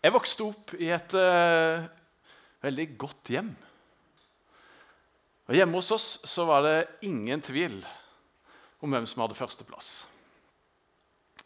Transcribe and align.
Jeg 0.00 0.14
vokste 0.14 0.46
opp 0.48 0.72
i 0.80 0.88
et 0.94 1.12
uh, 1.12 1.84
veldig 2.64 2.86
godt 3.00 3.32
hjem. 3.34 3.50
Og 5.50 5.56
Hjemme 5.58 5.76
hos 5.76 5.90
oss 5.92 6.08
så 6.24 6.46
var 6.48 6.64
det 6.64 6.76
ingen 7.04 7.42
tvil 7.44 7.80
om 8.80 8.94
hvem 8.94 9.08
som 9.10 9.20
hadde 9.24 9.36
førsteplass. 9.36 9.90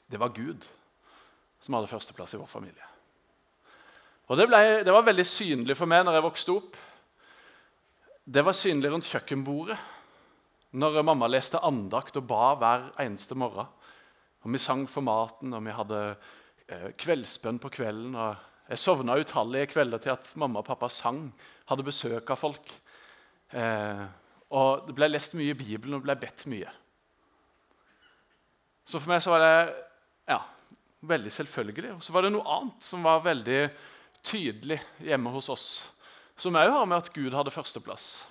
Det 0.06 0.21
var 0.21 0.35
Gud 0.37 0.67
som 1.64 1.75
hadde 1.75 1.90
førsteplass 1.90 2.37
i 2.37 2.38
vår 2.38 2.51
familie. 2.51 2.90
Og 4.30 4.38
det, 4.38 4.46
ble, 4.48 4.60
det 4.86 4.92
var 4.94 5.06
veldig 5.08 5.26
synlig 5.26 5.76
for 5.76 5.90
meg 5.90 6.04
når 6.06 6.18
jeg 6.18 6.26
vokste 6.28 6.54
opp. 6.54 6.78
Det 8.24 8.44
var 8.44 8.56
synlig 8.56 8.92
rundt 8.92 9.08
kjøkkenbordet 9.08 9.80
når 10.74 11.02
mamma 11.06 11.26
leste 11.30 11.60
andakt 11.62 12.16
og 12.18 12.26
ba 12.30 12.54
hver 12.58 12.86
eneste 13.02 13.36
morgen. 13.38 13.66
Og 14.44 14.52
Vi 14.52 14.60
sang 14.60 14.86
for 14.90 15.02
maten, 15.06 15.52
og 15.56 15.64
vi 15.64 15.74
hadde 15.74 16.00
kveldsbønn 16.69 17.60
på 17.60 17.70
kvelden. 17.73 18.15
og 18.15 18.37
Jeg 18.69 18.78
sovna 18.78 19.19
utallige 19.20 19.66
kvelder 19.74 19.98
til 19.98 20.14
at 20.14 20.32
mamma 20.36 20.62
og 20.62 20.66
pappa 20.66 20.88
sang, 20.88 21.28
hadde 21.68 21.87
besøk 21.87 22.30
av 22.30 22.40
folk. 22.40 22.73
Eh, 23.52 24.04
og 24.50 24.87
Det 24.87 24.95
ble 24.95 25.09
lest 25.09 25.34
mye 25.34 25.52
i 25.52 25.59
Bibelen 25.59 25.95
og 25.95 26.02
det 26.02 26.09
ble 26.09 26.20
bedt 26.27 26.46
mye. 26.46 26.70
Så 28.84 29.00
for 29.00 29.09
meg 29.09 29.23
så 29.24 29.32
var 29.32 29.40
det 29.40 29.74
ja, 30.28 30.40
veldig 31.00 31.32
selvfølgelig. 31.32 31.95
Og 31.96 32.02
så 32.04 32.12
var 32.12 32.24
det 32.24 32.34
noe 32.34 32.45
annet 32.59 32.84
som 32.84 33.04
var 33.04 33.24
veldig 33.24 33.70
tydelig 34.24 34.80
hjemme 35.04 35.32
hos 35.32 35.48
oss, 35.52 35.68
som 36.37 36.56
òg 36.56 36.70
har 36.73 36.87
med 36.88 37.02
at 37.02 37.12
Gud 37.12 37.34
hadde 37.37 37.52
førsteplass. 37.52 38.24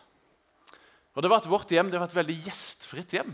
Og 1.14 1.22
det 1.22 1.30
var 1.30 1.44
at 1.44 1.50
Vårt 1.50 1.72
hjem 1.72 1.92
det 1.94 2.00
var 2.02 2.10
et 2.10 2.18
veldig 2.18 2.38
gjestfritt 2.48 3.14
hjem. 3.14 3.34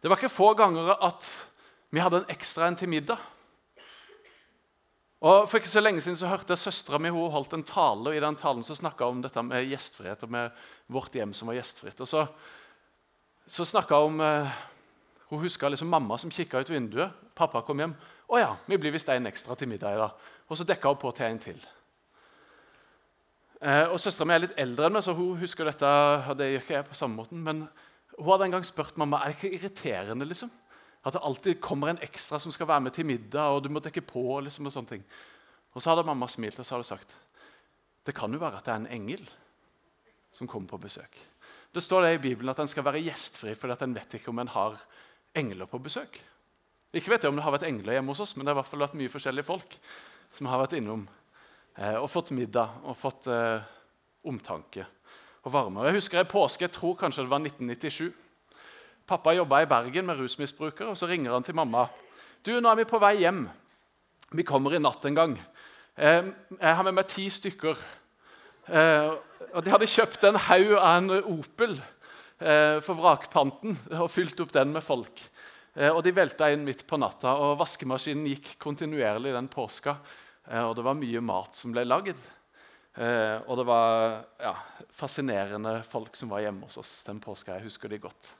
Det 0.00 0.10
var 0.10 0.20
ikke 0.20 0.32
få 0.32 0.50
ganger 0.56 0.92
at 0.92 1.24
vi 1.94 2.02
hadde 2.02 2.22
en 2.22 2.32
ekstra 2.32 2.66
en 2.68 2.76
til 2.78 2.90
middag. 2.90 3.20
Og 5.24 5.46
For 5.48 5.56
ikke 5.60 5.70
så 5.72 5.80
lenge 5.80 6.02
siden 6.04 6.18
så 6.20 6.28
hørte 6.28 6.52
jeg 6.52 6.60
søstera 6.60 6.98
mi 7.00 7.12
hun 7.14 7.30
holdt 7.32 7.54
en 7.56 7.64
tale. 7.64 8.10
og 8.10 8.16
I 8.16 8.20
den 8.20 8.36
talen 8.36 8.64
så 8.66 8.74
snakka 8.74 9.06
hun 9.06 9.20
om 9.20 9.22
dette 9.22 9.42
med 9.42 9.68
gjestfrihet 9.70 10.26
og 10.26 10.30
med 10.30 10.50
vårt 10.92 11.14
hjem 11.14 11.32
som 11.32 11.48
var 11.48 11.56
gjestfritt. 11.56 12.00
Og 12.00 12.08
Så, 12.08 12.26
så 13.46 13.80
hun 13.80 13.94
om 13.96 14.20
eh, 14.20 14.50
Hun 15.30 15.40
huska 15.40 15.68
liksom 15.68 15.88
mamma 15.88 16.18
som 16.18 16.30
kikka 16.30 16.60
ut 16.60 16.70
vinduet. 16.70 17.10
Pappa 17.34 17.62
kom 17.62 17.78
hjem. 17.78 17.94
'Å 18.28 18.38
ja, 18.38 18.56
vi 18.66 18.76
blir 18.76 18.92
visst 18.92 19.08
en 19.08 19.26
ekstra 19.26 19.54
til 19.54 19.68
middag 19.68 19.94
i 19.94 19.96
dag.' 19.96 20.12
Og 20.48 20.58
så 20.58 20.64
dekka 20.64 20.88
hun 20.88 20.96
på 20.96 21.10
til 21.10 21.26
en 21.26 21.38
til. 21.38 21.66
Eh, 23.62 23.88
og 23.88 24.00
Søstera 24.00 24.26
mi 24.26 24.34
er 24.34 24.38
litt 24.38 24.58
eldre 24.58 24.86
enn 24.86 24.92
meg, 24.92 25.02
så 25.02 25.14
hun 25.14 25.38
husker 25.38 25.64
dette. 25.64 25.86
og 26.28 26.36
det 26.36 26.52
gjør 26.52 26.60
ikke 26.60 26.74
jeg 26.74 26.84
på 26.84 26.94
samme 26.94 27.16
måten, 27.16 27.42
Men 27.42 27.68
hun 28.18 28.30
hadde 28.32 28.44
en 28.44 28.50
gang 28.50 28.64
spurt 28.64 28.96
mamma 28.96 29.16
er 29.16 29.32
det 29.32 29.36
ikke 29.42 29.58
irriterende 29.58 30.24
liksom? 30.24 30.50
At 31.04 31.12
det 31.12 31.22
alltid 31.22 31.60
kommer 31.60 31.92
en 31.92 32.00
ekstra 32.04 32.40
som 32.40 32.52
skal 32.52 32.68
være 32.68 32.86
med 32.86 32.94
til 32.96 33.06
middag. 33.06 33.52
og 33.52 33.62
du 33.62 33.68
må 33.68 33.80
dekke 33.80 34.00
på 34.00 34.40
liksom, 34.40 34.66
Og 34.66 34.72
sånne 34.72 34.88
ting. 34.88 35.04
Og 35.74 35.82
så 35.82 35.90
hadde 35.90 36.06
mamma 36.06 36.28
smilt 36.28 36.58
og 36.58 36.66
så 36.66 36.76
hadde 36.76 36.88
sagt 36.88 37.14
det 38.04 38.12
kan 38.12 38.32
jo 38.32 38.38
være 38.38 38.58
at 38.60 38.66
det 38.66 38.72
er 38.72 38.82
en 38.82 38.92
engel 38.92 39.22
som 40.34 40.48
kommer 40.50 40.68
på 40.68 40.76
besøk. 40.82 41.14
Det 41.72 41.82
står 41.82 42.02
det 42.02 42.14
i 42.14 42.22
Bibelen 42.28 42.50
at 42.52 42.58
en 42.60 42.68
skal 42.68 42.84
være 42.84 43.00
gjestfri 43.00 43.54
fordi 43.56 43.72
at 43.72 43.82
en 43.82 43.94
vet 43.96 44.14
ikke 44.18 44.28
om 44.28 44.42
en 44.42 44.52
har 44.52 44.76
engler 45.34 45.66
på 45.66 45.80
besøk. 45.80 46.18
Ikke 46.92 47.10
vet 47.10 47.24
jeg 47.24 47.32
om 47.32 47.38
det 47.38 47.46
har 47.46 47.54
vært 47.54 47.66
engler 47.66 47.96
hjemme 47.96 48.12
hos 48.12 48.20
oss, 48.20 48.36
men 48.36 48.44
det 48.44 48.52
har 48.52 48.58
i 48.58 48.60
hvert 48.60 48.70
fall 48.70 48.84
vært 48.84 48.98
mye 49.00 49.10
forskjellige 49.10 49.48
folk 49.48 49.78
som 50.36 50.50
har 50.50 50.60
vært 50.60 50.76
innom 50.78 51.06
eh, 51.78 51.96
og 51.96 52.10
fått 52.12 52.34
middag 52.36 52.76
og 52.84 52.98
fått 53.00 53.26
eh, 53.32 53.64
omtanke 54.28 54.84
og 55.44 55.52
varme. 55.52 55.80
Og 55.80 55.88
jeg 55.88 55.98
husker 55.98 56.22
i 56.22 56.28
påske, 56.28 56.68
jeg 56.68 56.74
tror 56.76 56.94
kanskje 57.00 57.24
det 57.24 57.32
var 57.32 57.42
1997. 57.42 58.12
Pappa 59.06 59.34
jobba 59.36 59.60
i 59.62 59.68
Bergen 59.68 60.06
med 60.08 60.18
rusmisbrukere, 60.18 60.92
og 60.92 60.98
så 60.98 61.08
ringer 61.10 61.34
han 61.34 61.44
til 61.44 61.56
mamma. 61.56 61.86
Du, 62.44 62.52
nå 62.56 62.70
er 62.70 62.78
vi 62.80 62.86
på 62.88 63.00
vei 63.02 63.18
hjem. 63.20 63.42
Vi 64.34 64.46
kommer 64.48 64.74
i 64.74 64.80
natt 64.80 65.04
en 65.04 65.18
gang. 65.18 65.34
Eh, 65.96 66.30
jeg 66.56 66.76
har 66.78 66.86
med 66.86 66.96
meg 66.96 67.10
ti 67.12 67.26
stykker. 67.32 67.80
Eh, 68.68 69.10
og 69.52 69.64
De 69.64 69.72
hadde 69.74 69.90
kjøpt 69.90 70.24
en 70.24 70.40
haug 70.46 70.72
av 70.78 70.96
en 70.96 71.12
Opel 71.20 71.76
eh, 71.76 72.80
for 72.84 72.96
vrakpanten 72.96 73.76
og 73.98 74.08
fylt 74.12 74.40
opp 74.40 74.54
den 74.56 74.72
med 74.74 74.84
folk. 74.84 75.26
Og 75.74 76.04
De 76.06 76.12
velta 76.14 76.52
inn 76.54 76.62
midt 76.62 76.84
på 76.86 76.94
natta, 77.02 77.32
og 77.34 77.56
vaskemaskinen 77.58 78.28
gikk 78.30 78.52
kontinuerlig 78.62 79.32
den 79.34 79.48
påska. 79.50 79.96
Og 80.62 80.76
det 80.78 80.84
var 80.86 80.94
mye 80.94 81.22
mat 81.24 81.58
som 81.58 81.72
ble 81.74 81.82
lagd. 81.82 82.20
Eh, 82.94 83.40
og 83.50 83.58
det 83.58 83.64
var 83.66 84.20
ja, 84.38 84.52
fascinerende 84.94 85.80
folk 85.88 86.14
som 86.14 86.30
var 86.30 86.44
hjemme 86.44 86.68
hos 86.68 86.78
oss 86.78 86.92
den 87.08 87.18
påska. 87.22 87.56
Jeg 87.58 87.66
husker 87.66 87.90
de 87.90 87.98
godt. 88.04 88.30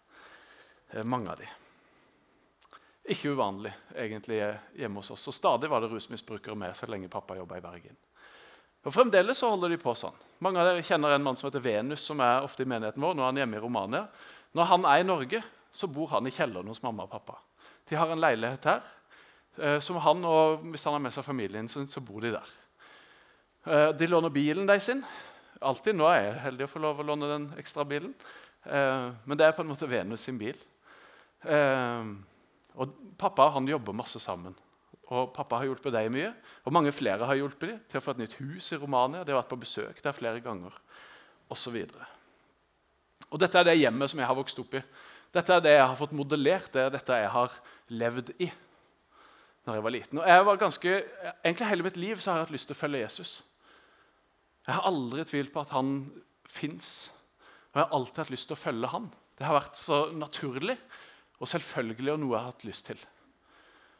Eh, 0.94 1.04
mange 1.04 1.30
av 1.30 1.38
de. 1.38 1.48
Ikke 3.10 3.34
uvanlig 3.34 3.72
egentlig 3.96 4.38
hjemme 4.78 5.02
hos 5.02 5.10
oss. 5.10 5.26
Og 5.28 5.34
stadig 5.34 5.68
var 5.70 5.82
det 5.82 5.90
rusmisbrukere 5.90 6.54
med 6.56 6.76
så 6.78 6.86
lenge 6.86 7.10
pappa 7.12 7.36
jobba 7.36 7.58
i 7.58 7.64
Bergen. 7.64 7.96
Og 8.84 8.92
Fremdeles 8.92 9.40
så 9.40 9.50
holder 9.50 9.72
de 9.72 9.80
på 9.80 9.94
sånn. 9.96 10.14
Mange 10.44 10.60
av 10.60 10.68
dere 10.68 10.84
kjenner 10.84 11.16
en 11.16 11.24
mann 11.24 11.38
som 11.40 11.48
heter 11.48 11.62
Venus, 11.64 12.04
som 12.04 12.20
er 12.20 12.44
ofte 12.44 12.62
i 12.62 12.68
menigheten 12.68 13.02
vår. 13.02 13.16
Nå 13.16 13.24
er 13.24 13.30
han 13.30 13.40
hjemme 13.40 13.58
i 13.58 13.62
Romania. 13.64 14.04
Når 14.54 14.68
han 14.70 14.84
er 14.88 15.00
i 15.00 15.06
Norge, 15.08 15.40
så 15.74 15.88
bor 15.90 16.12
han 16.12 16.28
i 16.28 16.32
kjelleren 16.32 16.68
hos 16.70 16.82
mamma 16.84 17.08
og 17.08 17.14
pappa. 17.16 17.38
De 17.88 17.96
har 17.98 18.12
en 18.12 18.20
leilighet 18.20 18.68
her. 18.70 18.84
Eh, 19.56 19.78
som 19.80 19.96
han, 20.04 20.24
og 20.24 20.62
Hvis 20.70 20.84
han 20.84 20.94
har 20.94 21.02
med 21.02 21.16
seg 21.16 21.26
familien 21.26 21.68
sin, 21.68 21.88
så 21.88 22.00
bor 22.04 22.20
de 22.20 22.36
der. 22.36 22.52
Eh, 23.64 23.88
de 23.98 24.06
låner 24.06 24.30
bilen 24.30 24.68
de 24.68 24.78
sin. 24.80 25.02
Alltid. 25.60 25.96
Nå 25.96 26.06
er 26.12 26.20
jeg 26.20 26.40
heldig 26.44 26.68
å 26.68 26.72
få 26.72 26.84
lov 26.84 27.00
å 27.00 27.08
låne 27.08 27.32
den 27.32 27.50
ekstra 27.58 27.84
bilen. 27.88 28.14
Eh, 28.64 29.10
men 29.24 29.38
det 29.38 29.48
er 29.48 29.56
på 29.56 29.64
en 29.64 29.72
måte 29.72 29.88
Venus 29.88 30.28
sin 30.28 30.38
bil. 30.38 30.56
Eh, 31.44 32.12
og 32.74 32.94
Pappa 33.20 33.50
han 33.54 33.68
jobber 33.68 33.96
masse 33.96 34.20
sammen. 34.22 34.56
Og 35.12 35.30
Pappa 35.36 35.60
har 35.60 35.68
hjulpet 35.68 35.94
deg 35.94 36.10
mye. 36.12 36.32
Og 36.64 36.74
mange 36.74 36.92
flere 36.94 37.28
har 37.28 37.38
hjulpet 37.38 37.68
dem 37.68 37.80
til 37.90 38.00
å 38.00 38.04
få 38.04 38.14
et 38.14 38.22
nytt 38.24 38.36
hus 38.40 38.72
i 38.72 38.80
Romania. 38.80 39.24
De 39.24 39.34
har 39.34 39.42
vært 39.42 39.52
på 39.52 39.60
besøk 39.60 40.00
der 40.02 40.16
flere 40.16 40.42
ganger, 40.44 40.74
osv. 41.52 41.76
Og 43.30 43.40
dette 43.40 43.60
er 43.60 43.68
det 43.68 43.78
hjemmet 43.78 44.10
som 44.10 44.22
jeg 44.22 44.30
har 44.30 44.38
vokst 44.38 44.60
opp 44.62 44.76
i. 44.78 44.82
Dette 45.34 45.54
er 45.54 45.64
det 45.64 45.74
jeg 45.76 45.86
har 45.86 45.98
fått 45.98 46.14
modellert, 46.14 46.70
det 46.72 46.84
er 46.84 46.92
dette 46.94 47.16
jeg 47.24 47.32
har 47.34 47.56
levd 47.90 48.30
i 48.38 48.50
når 49.64 49.78
jeg 49.78 49.84
var 49.86 49.94
liten. 49.94 50.20
Og 50.20 50.28
jeg 50.28 50.44
var 50.44 50.60
ganske, 50.60 50.94
egentlig 51.40 51.68
Hele 51.70 51.86
mitt 51.86 51.96
liv 51.96 52.20
så 52.20 52.30
har 52.30 52.38
jeg 52.38 52.46
hatt 52.46 52.54
lyst 52.54 52.68
til 52.68 52.76
å 52.76 52.80
følge 52.82 53.00
Jesus. 53.00 53.32
Jeg 54.66 54.76
har 54.76 54.88
aldri 54.88 55.24
tvilt 55.28 55.52
på 55.54 55.62
at 55.64 55.72
han 55.72 55.94
fins. 56.48 56.90
Og 57.72 57.80
jeg 57.80 57.86
har 57.86 57.96
alltid 57.96 58.20
hatt 58.22 58.34
lyst 58.34 58.48
til 58.50 58.56
å 58.58 58.60
følge 58.60 58.90
han. 58.92 59.08
Det 59.38 59.46
har 59.48 59.56
vært 59.56 59.80
så 59.80 59.98
naturlig 60.14 60.76
og 61.40 61.50
selvfølgelig 61.50 62.14
og 62.14 62.20
noe 62.22 62.34
jeg 62.34 62.40
har 62.40 62.52
hatt 62.52 62.66
lyst 62.68 62.88
til. 62.90 63.00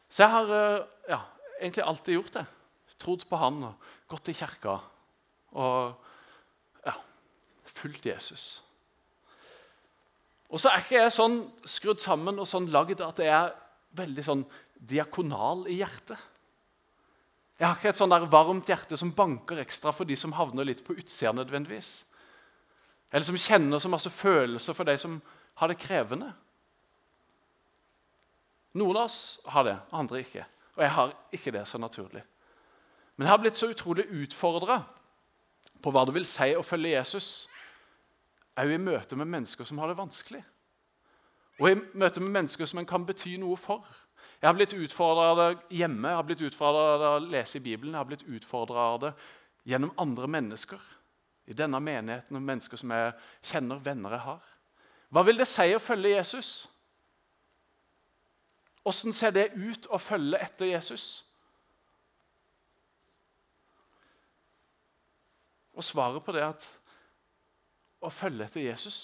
Så 0.09 0.25
jeg 0.25 0.33
har 0.35 0.53
eh, 0.57 0.85
ja, 1.11 1.21
egentlig 1.61 1.85
alltid 1.85 2.19
gjort 2.19 2.37
det. 2.39 2.45
Trodd 3.03 3.25
på 3.29 3.39
han 3.41 3.63
og 3.67 3.89
gått 4.09 4.31
i 4.31 4.37
kirka 4.39 4.79
og 5.59 6.07
ja, 6.87 6.95
fulgt 7.67 8.07
Jesus. 8.07 8.47
Og 10.55 10.61
så 10.63 10.71
er 10.71 10.85
ikke 10.85 11.01
jeg 11.01 11.15
sånn 11.15 11.41
skrudd 11.67 12.03
sammen 12.03 12.39
og 12.39 12.47
sånn 12.49 12.71
lagd 12.73 13.03
at 13.03 13.19
jeg 13.23 13.35
er 13.35 13.55
veldig 13.99 14.25
sånn 14.27 14.45
diakonal 14.79 15.67
i 15.71 15.81
hjertet. 15.81 16.19
Jeg 17.59 17.69
har 17.69 17.79
ikke 17.79 17.93
et 17.93 17.99
sånn 17.99 18.11
der 18.11 18.27
varmt 18.31 18.71
hjerte 18.71 18.99
som 18.99 19.13
banker 19.15 19.61
ekstra 19.63 19.93
for 19.95 20.07
de 20.07 20.17
som 20.19 20.35
havner 20.35 20.67
litt 20.67 20.83
på 20.87 20.97
utsida. 20.99 21.33
nødvendigvis. 21.33 22.05
Eller 23.11 23.27
som 23.27 23.39
kjenner 23.39 23.79
så 23.79 23.89
masse 23.89 24.11
følelser 24.11 24.75
for 24.75 24.85
de 24.85 24.97
som 24.99 25.21
har 25.55 25.71
det 25.71 25.79
krevende. 25.79 26.33
Noen 28.75 28.99
av 28.99 29.07
oss 29.07 29.19
har 29.55 29.67
det, 29.69 29.77
andre 29.95 30.23
ikke. 30.25 30.45
Og 30.75 30.83
jeg 30.83 30.95
har 30.97 31.13
ikke 31.37 31.53
det 31.55 31.65
så 31.71 31.79
naturlig. 31.79 32.25
Men 33.15 33.27
jeg 33.27 33.31
har 33.31 33.43
blitt 33.43 33.59
så 33.59 33.71
utrolig 33.71 34.09
utfordra 34.11 34.81
på 35.83 35.93
hva 35.95 36.03
det 36.07 36.15
vil 36.17 36.27
si 36.27 36.51
å 36.57 36.65
følge 36.67 36.97
Jesus, 36.97 37.29
òg 38.59 38.73
i 38.75 38.81
møte 38.81 39.19
med 39.19 39.31
mennesker 39.31 39.67
som 39.69 39.79
har 39.83 39.91
det 39.91 39.99
vanskelig. 39.99 40.43
Og 41.61 41.71
i 41.71 41.79
møte 41.95 42.23
med 42.23 42.35
mennesker 42.35 42.67
som 42.67 42.81
en 42.83 42.89
kan 42.89 43.07
bety 43.07 43.37
noe 43.39 43.59
for. 43.61 43.87
Jeg 44.41 44.49
har 44.49 44.57
blitt 44.59 44.75
utfordra 44.75 45.29
av 45.31 45.39
det 45.39 45.79
hjemme, 45.79 46.11
jeg 46.11 46.19
har 46.19 46.27
blitt 46.27 46.43
utfordra 46.49 46.83
av 46.95 46.99
det 47.01 47.13
å 47.13 47.23
lese 47.37 47.61
i 47.61 47.65
Bibelen. 47.65 47.95
Jeg 47.95 48.03
har 48.03 48.11
blitt 48.11 48.27
utfordra 48.27 48.89
av 48.91 49.01
det 49.07 49.13
gjennom 49.71 49.95
andre 50.01 50.29
mennesker 50.29 50.83
i 51.47 51.55
denne 51.57 51.79
menigheten, 51.81 52.37
og 52.37 52.43
mennesker 52.43 52.81
som 52.81 52.91
jeg 52.93 53.15
kjenner, 53.53 53.81
venner 53.85 54.17
jeg 54.17 54.25
har. 54.27 54.53
Hva 55.15 55.23
vil 55.29 55.39
det 55.39 55.47
si 55.49 55.69
å 55.77 55.83
følge 55.83 56.17
Jesus? 56.17 56.53
Åssen 58.85 59.13
ser 59.17 59.33
det 59.33 59.47
ut 59.57 59.87
å 59.89 59.99
følge 60.01 60.41
etter 60.45 60.69
Jesus? 60.69 61.25
Og 65.75 65.85
svaret 65.85 66.23
på 66.25 66.35
det 66.37 66.45
at 66.47 66.67
å 68.05 68.11
følge 68.13 68.45
etter 68.45 68.67
Jesus, 68.67 68.99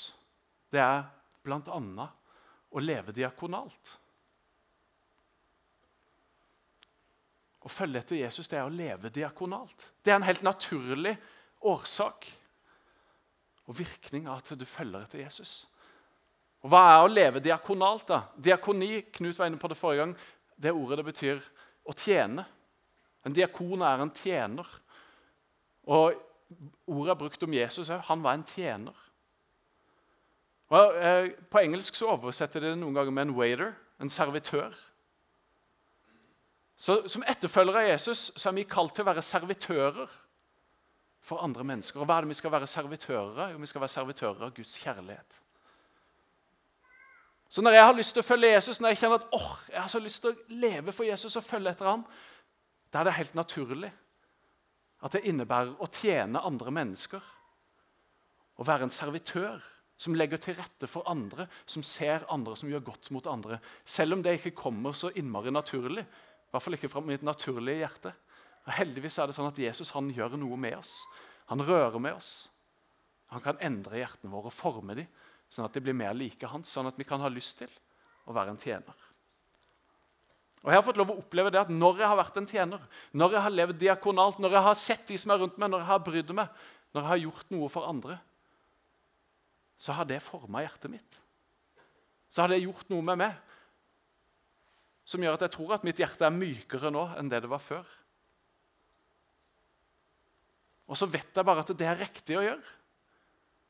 det 0.70 0.82
er 0.84 1.06
bl.a. 1.42 2.06
å 2.70 2.82
leve 2.84 3.14
diakonalt. 3.16 3.96
Å 7.60 7.68
følge 7.68 8.00
etter 8.00 8.20
Jesus 8.20 8.48
det 8.48 8.60
er 8.60 8.68
å 8.68 8.72
leve 8.72 9.10
diakonalt. 9.12 9.88
Det 10.04 10.12
er 10.12 10.20
en 10.20 10.28
helt 10.28 10.44
naturlig 10.44 11.16
årsak 11.60 12.28
og 13.66 13.76
virkning 13.78 14.28
av 14.28 14.40
at 14.40 14.54
du 14.56 14.64
følger 14.68 15.04
etter 15.04 15.24
Jesus. 15.24 15.64
Og 16.60 16.72
Hva 16.72 16.80
er 16.92 17.02
å 17.02 17.10
leve 17.10 17.40
diakonalt? 17.40 18.08
da? 18.08 18.22
Diakoni 18.36 19.02
Knut 19.14 19.38
var 19.38 19.48
inne 19.48 19.60
på 19.60 19.68
det 19.68 19.78
forrige 19.80 20.04
gang, 20.04 20.16
det 20.60 20.72
ordet 20.76 21.00
det 21.00 21.06
betyr 21.08 21.44
å 21.88 21.94
tjene. 21.96 22.44
En 23.24 23.36
diakon 23.36 23.82
er 23.84 24.02
en 24.02 24.12
tjener. 24.12 24.66
Og 25.88 26.12
ordet 26.86 27.14
er 27.14 27.20
brukt 27.22 27.42
om 27.46 27.56
Jesus 27.56 27.88
òg. 27.88 28.04
Han 28.10 28.22
var 28.24 28.36
en 28.36 28.44
tjener. 28.44 29.06
Og, 30.70 30.94
eh, 30.96 31.30
på 31.50 31.58
engelsk 31.64 31.94
så 31.94 32.12
oversetter 32.12 32.60
de 32.60 32.70
det 32.70 32.78
noen 32.78 32.94
ganger 32.94 33.10
med 33.10 33.28
en 33.28 33.34
waiter, 33.34 33.74
en 34.00 34.08
servitør. 34.08 34.74
Så 36.76 37.08
Som 37.08 37.22
etterfølgere 37.22 37.82
av 37.82 37.88
Jesus 37.88 38.30
så 38.36 38.48
er 38.48 38.52
vi 38.52 38.64
kalt 38.64 38.94
til 38.94 39.04
å 39.04 39.10
være 39.10 39.22
servitører 39.22 40.08
for 41.20 41.42
andre 41.44 41.64
mennesker. 41.64 42.00
Og 42.00 42.06
hva 42.06 42.16
er 42.16 42.20
det 42.24 42.28
vi 42.28 42.34
skal 42.34 42.50
være 42.50 42.66
servitører 42.66 43.38
av? 43.38 43.52
Jo, 43.52 43.58
vi 43.58 43.66
skal 43.66 43.80
være 43.80 43.96
servitører 43.96 44.46
av 44.46 44.54
Guds 44.54 44.78
kjærlighet. 44.80 45.40
Så 47.50 47.62
når 47.66 47.74
jeg 47.74 47.84
har 47.84 47.96
lyst 47.98 48.14
til 48.14 48.22
å 48.22 48.26
følge 48.26 48.52
Jesus, 48.52 48.78
når 48.78 48.92
jeg 48.92 49.00
kjenner 49.00 49.18
at 49.18 49.32
åh, 49.34 49.50
jeg 49.72 49.80
har 49.82 49.90
så 49.90 50.00
lyst 50.02 50.22
til 50.22 50.30
å 50.30 50.58
leve 50.62 50.94
for 50.94 51.08
Jesus 51.08 51.34
og 51.34 51.42
følge 51.42 51.72
etter 51.74 51.88
ham, 51.90 52.04
da 52.94 53.00
er 53.00 53.08
det 53.08 53.16
helt 53.16 53.34
naturlig 53.38 53.90
at 55.00 55.16
det 55.16 55.24
innebærer 55.26 55.74
å 55.80 55.88
tjene 55.90 56.42
andre 56.46 56.72
mennesker. 56.76 57.24
Å 58.60 58.66
være 58.68 58.86
en 58.86 58.94
servitør 58.94 59.58
som 60.00 60.14
legger 60.16 60.40
til 60.40 60.56
rette 60.56 60.88
for 60.88 61.08
andre, 61.10 61.48
som 61.68 61.82
ser 61.84 62.22
andre, 62.32 62.54
som 62.56 62.70
gjør 62.70 62.86
godt 62.86 63.10
mot 63.16 63.26
andre. 63.28 63.58
Selv 63.84 64.16
om 64.16 64.22
det 64.24 64.38
ikke 64.38 64.54
kommer 64.56 64.94
så 64.96 65.10
innmari 65.16 65.52
naturlig. 65.52 66.04
I 66.04 66.52
hvert 66.52 66.64
fall 66.64 66.76
ikke 66.78 66.92
fra 66.92 67.02
mitt 67.04 67.24
naturlige 67.26 67.82
hjerte. 67.82 68.14
Og 68.68 68.72
heldigvis 68.76 69.18
er 69.18 69.28
det 69.28 69.36
sånn 69.36 69.50
at 69.50 69.58
Jesus 69.60 69.92
han 69.96 70.12
gjør 70.14 70.38
noe 70.40 70.56
med 70.60 70.78
oss. 70.78 71.00
Han 71.50 71.64
rører 71.66 71.98
med 71.98 72.14
oss. 72.14 72.48
Han 73.34 73.42
kan 73.44 73.60
endre 73.62 74.00
hjertene 74.00 74.32
våre 74.32 74.50
og 74.50 74.56
forme 74.56 74.96
dem, 74.98 75.10
sånn 75.50 75.66
at 75.66 75.74
det 75.74 75.82
blir 75.84 75.96
mer 75.96 76.14
like 76.16 76.48
hans, 76.50 76.70
sånn 76.70 76.88
at 76.90 76.98
vi 76.98 77.06
kan 77.06 77.22
ha 77.22 77.30
lyst 77.32 77.58
til 77.60 77.70
å 78.30 78.34
være 78.36 78.54
en 78.54 78.60
tjener. 78.60 79.06
Og 80.60 80.68
Jeg 80.68 80.76
har 80.76 80.84
fått 80.84 80.98
lov 81.00 81.12
å 81.14 81.20
oppleve 81.22 81.50
det 81.52 81.60
at 81.62 81.70
når 81.72 82.02
jeg 82.02 82.10
har 82.10 82.18
vært 82.20 82.36
en 82.36 82.48
tjener, 82.48 82.82
når 83.16 83.36
jeg 83.36 83.44
har 83.46 83.54
levd 83.54 83.78
diakonalt, 83.80 84.40
når 84.42 84.56
jeg 84.56 84.66
har 84.66 84.76
sett 84.78 85.06
de 85.08 85.16
som 85.18 85.32
er 85.32 85.40
rundt 85.40 85.56
meg, 85.56 85.70
når 85.72 85.82
jeg 85.82 85.90
har 85.90 86.02
brydd 86.04 86.34
meg, 86.36 86.58
når 86.92 87.00
jeg 87.00 87.10
har 87.10 87.22
gjort 87.24 87.54
noe 87.54 87.70
for 87.72 87.88
andre, 87.88 88.18
så 89.80 89.96
har 89.96 90.08
det 90.08 90.20
forma 90.20 90.60
hjertet 90.60 90.92
mitt. 90.92 91.16
Så 92.28 92.44
har 92.44 92.52
det 92.52 92.60
gjort 92.60 92.92
noe 92.92 93.06
med 93.06 93.22
meg 93.22 93.38
som 95.08 95.22
gjør 95.24 95.38
at 95.38 95.46
jeg 95.46 95.54
tror 95.56 95.72
at 95.74 95.86
mitt 95.86 95.98
hjerte 95.98 96.22
er 96.22 96.34
mykere 96.34 96.92
nå 96.94 97.08
enn 97.18 97.30
det 97.32 97.40
det 97.42 97.50
var 97.50 97.62
før. 97.64 97.88
Og 100.90 100.98
så 100.98 101.08
vet 101.10 101.34
jeg 101.34 101.46
bare 101.46 101.64
at 101.64 101.72
det 101.74 101.88
er 101.88 101.98
riktig 101.98 102.36
å 102.38 102.44
gjøre. 102.44 102.76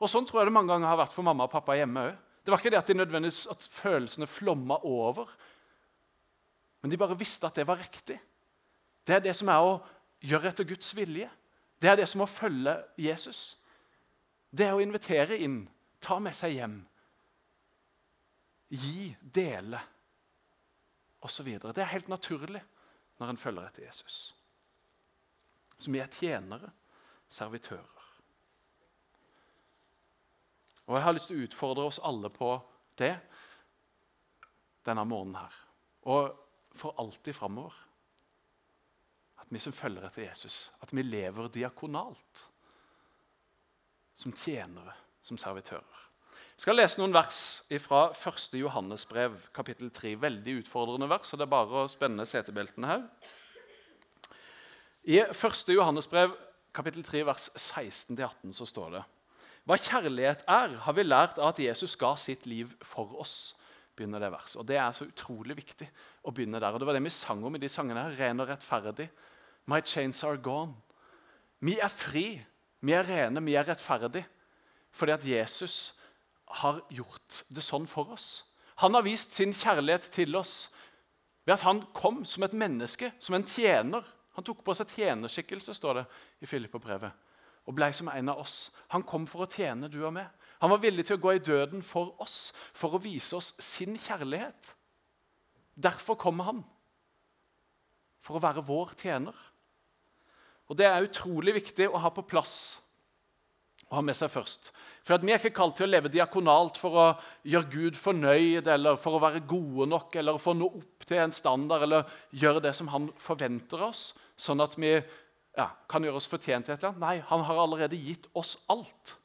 Og 0.00 0.08
Sånn 0.08 0.26
tror 0.26 0.40
jeg 0.40 0.48
det 0.48 0.56
mange 0.56 0.72
ganger 0.72 0.88
har 0.88 0.98
vært 1.02 1.14
for 1.14 1.26
mamma 1.26 1.44
og 1.46 1.52
pappa 1.52 1.76
hjemme 1.76 2.08
òg. 2.08 2.18
Det 2.40 2.52
var 2.52 2.62
ikke 2.62 2.72
det 2.72 2.80
at, 2.80 2.88
de 2.88 2.96
nødvendigvis, 2.96 3.44
at 3.52 3.66
følelsene 3.68 4.26
flomma 4.26 4.78
over, 4.88 5.28
men 6.80 6.90
de 6.92 6.96
bare 6.96 7.18
visste 7.20 7.44
at 7.46 7.58
det 7.60 7.66
var 7.68 7.76
riktig. 7.76 8.16
Det 9.04 9.14
er 9.14 9.24
det 9.24 9.34
som 9.36 9.50
er 9.52 9.60
å 9.60 9.74
gjøre 10.24 10.48
etter 10.48 10.64
Guds 10.68 10.94
vilje. 10.96 11.28
Det 11.80 11.90
er 11.90 11.98
det 12.00 12.06
som 12.08 12.24
å 12.24 12.28
følge 12.28 12.78
Jesus. 13.00 13.58
Det 14.50 14.66
er 14.66 14.76
å 14.76 14.80
invitere 14.80 15.36
inn, 15.36 15.62
ta 16.00 16.16
med 16.22 16.36
seg 16.36 16.56
hjem, 16.56 16.78
gi, 18.70 19.10
dele 19.20 19.80
osv. 21.26 21.48
Det 21.60 21.82
er 21.82 21.92
helt 21.92 22.08
naturlig 22.08 22.62
når 23.20 23.32
en 23.32 23.40
følger 23.40 23.68
etter 23.68 23.84
Jesus. 23.84 24.20
Så 25.80 25.92
vi 25.92 26.00
er 26.00 26.12
tjenere 26.12 26.72
servitører. 27.32 27.99
Og 30.90 30.96
Jeg 30.96 31.04
har 31.04 31.14
lyst 31.14 31.28
til 31.30 31.38
å 31.38 31.46
utfordre 31.46 31.82
oss 31.86 32.00
alle 32.02 32.26
på 32.34 32.50
det 32.98 33.12
denne 34.86 35.04
morgenen 35.06 35.38
her. 35.38 35.58
Og 36.10 36.32
for 36.74 36.98
alltid 36.98 37.36
framover. 37.36 37.76
At 39.38 39.46
vi 39.54 39.62
som 39.62 39.74
følger 39.74 40.08
etter 40.08 40.24
Jesus, 40.24 40.72
at 40.82 40.90
vi 40.90 41.04
lever 41.06 41.52
diakonalt. 41.54 42.42
Som 44.18 44.34
tjenere, 44.34 44.96
som 45.22 45.38
servitører. 45.38 46.00
Jeg 46.56 46.66
skal 46.66 46.76
lese 46.76 46.98
noen 47.00 47.14
vers 47.14 47.38
fra 47.80 48.02
1. 48.10 48.58
Johannesbrev, 48.58 49.38
kapittel 49.54 49.94
3. 49.94 50.16
Veldig 50.20 50.58
utfordrende 50.64 51.08
vers, 51.08 51.30
så 51.30 51.38
det 51.38 51.46
er 51.46 51.54
bare 51.54 51.84
å 51.84 51.88
spenne 51.88 52.26
setebeltene 52.26 52.90
her. 52.90 53.06
I 55.06 55.22
1. 55.22 55.70
Johannesbrev 55.70 56.34
kapittel 56.74 57.06
3, 57.06 57.24
vers 57.30 57.48
16-18 57.54 58.58
så 58.58 58.66
står 58.66 58.98
det 58.98 59.06
Hva 59.68 59.76
kjærlighet 59.76 60.44
er, 60.48 60.76
har 60.84 60.96
vi 60.96 61.04
lært 61.04 61.38
av 61.38 61.52
at 61.52 61.60
Jesus 61.62 61.96
ga 62.00 62.14
sitt 62.18 62.46
liv 62.46 62.72
for 62.82 63.12
oss. 63.20 63.54
begynner 63.96 64.20
Det 64.20 64.32
verset. 64.32 64.56
Og 64.56 64.66
det 64.66 64.76
er 64.76 64.92
så 64.92 65.04
utrolig 65.04 65.56
viktig 65.56 65.88
å 66.24 66.32
begynne 66.32 66.60
der. 66.60 66.72
Og 66.72 66.80
Det 66.80 66.86
var 66.86 66.94
det 66.94 67.04
vi 67.04 67.10
sang 67.10 67.44
om 67.44 67.54
i 67.54 67.58
de 67.58 67.68
sangene. 67.68 68.02
her, 68.02 68.16
Ren 68.18 68.40
og 68.40 68.48
rettferdig. 68.48 69.10
My 69.66 69.80
chains 69.80 70.24
are 70.24 70.36
gone. 70.36 70.74
Vi 71.60 71.78
er 71.78 71.88
fri, 71.88 72.40
vi 72.80 72.92
er 72.92 73.04
rene, 73.04 73.44
vi 73.44 73.54
er 73.54 73.68
rettferdige. 73.68 74.26
Fordi 74.92 75.12
at 75.12 75.24
Jesus 75.24 75.94
har 76.46 76.80
gjort 76.90 77.44
det 77.48 77.62
sånn 77.62 77.86
for 77.86 78.10
oss. 78.10 78.44
Han 78.76 78.94
har 78.94 79.02
vist 79.02 79.34
sin 79.36 79.52
kjærlighet 79.52 80.10
til 80.10 80.36
oss 80.36 80.70
ved 81.44 81.54
at 81.54 81.60
han 81.60 81.82
kom 81.94 82.24
som 82.24 82.42
et 82.42 82.56
menneske, 82.56 83.12
som 83.20 83.34
en 83.34 83.44
tjener 83.44 84.04
han 84.36 84.46
tok 84.46 84.62
på 84.64 84.74
seg 84.76 84.92
tjenerskikkelse, 84.94 85.74
står 85.74 86.00
det 86.00 86.04
i 86.40 86.48
Filipperbrevet, 86.48 87.10
og 87.68 87.76
ble 87.76 87.90
som 87.94 88.10
en 88.12 88.32
av 88.32 88.42
oss. 88.42 88.70
Han 88.94 89.04
kom 89.06 89.26
for 89.30 89.44
å 89.44 89.50
tjene 89.50 89.90
du 89.90 90.00
og 90.04 90.14
meg. 90.16 90.28
Han 90.60 90.72
var 90.74 90.82
villig 90.82 91.06
til 91.08 91.16
å 91.16 91.22
gå 91.22 91.36
i 91.36 91.44
døden 91.44 91.82
for 91.84 92.12
oss, 92.20 92.50
for 92.76 92.96
å 92.96 93.02
vise 93.02 93.36
oss 93.36 93.54
sin 93.64 93.96
kjærlighet. 93.98 94.74
Derfor 95.80 96.18
kommer 96.20 96.50
han. 96.50 96.60
For 98.20 98.36
å 98.36 98.44
være 98.44 98.66
vår 98.66 98.92
tjener. 99.00 99.36
Og 100.68 100.76
Det 100.76 100.86
er 100.86 101.02
utrolig 101.02 101.56
viktig 101.56 101.88
å 101.88 101.98
ha 101.98 102.12
på 102.14 102.26
plass 102.28 102.78
å 103.90 103.98
ha 103.98 104.02
med 104.06 104.14
seg 104.14 104.30
først. 104.30 104.70
For 105.02 105.18
Vi 105.18 105.32
er 105.32 105.40
ikke 105.40 105.56
kalt 105.56 105.78
til 105.78 105.88
å 105.88 105.90
leve 105.90 106.12
diakonalt 106.12 106.78
for 106.78 106.98
å 107.00 107.06
gjøre 107.48 107.70
Gud 107.72 107.96
fornøyd 107.98 108.68
eller 108.70 108.98
for 109.00 109.16
å 109.16 109.22
være 109.22 109.42
gode 109.48 109.88
nok 109.90 110.14
eller 110.20 110.38
for 110.38 110.54
å 110.54 110.60
nå 110.60 110.68
opp 110.78 111.06
til 111.08 111.18
en 111.18 111.34
standard 111.34 111.82
eller 111.82 112.12
gjøre 112.30 112.62
det 112.68 112.74
som 112.78 112.90
han 112.92 113.08
forventer 113.18 113.82
oss, 113.88 114.12
sånn 114.38 114.62
at 114.62 114.76
vi 114.78 114.92
ja, 115.56 115.66
kan 115.90 116.04
gjøre 116.04 116.20
oss 116.20 116.28
fortjent 116.30 116.66
til 116.66 116.74
et 116.74 116.82
eller 116.82 116.92
annet. 116.92 117.02
Nei, 117.02 117.16
han 117.26 117.44
har 117.46 117.58
allerede 117.62 117.98
gitt 117.98 118.28
oss 118.38 118.56
alt. 118.70 119.16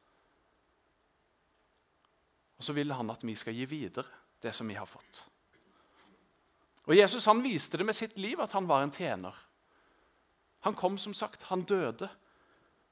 Og 2.58 2.66
så 2.66 2.76
vil 2.76 2.94
han 2.96 3.12
at 3.14 3.24
vi 3.26 3.36
skal 3.38 3.56
gi 3.56 3.68
videre 3.70 4.08
det 4.42 4.54
som 4.56 4.68
vi 4.68 4.78
har 4.78 4.90
fått. 4.90 5.24
Og 6.86 6.94
Jesus 6.96 7.26
han 7.26 7.42
viste 7.44 7.78
det 7.78 7.88
med 7.88 7.98
sitt 7.98 8.18
liv 8.22 8.40
at 8.42 8.54
han 8.56 8.68
var 8.70 8.84
en 8.86 8.94
tjener. 8.94 9.34
Han 10.66 10.78
kom, 10.78 10.98
som 10.98 11.14
sagt, 11.14 11.46
han 11.50 11.66
døde, 11.66 12.08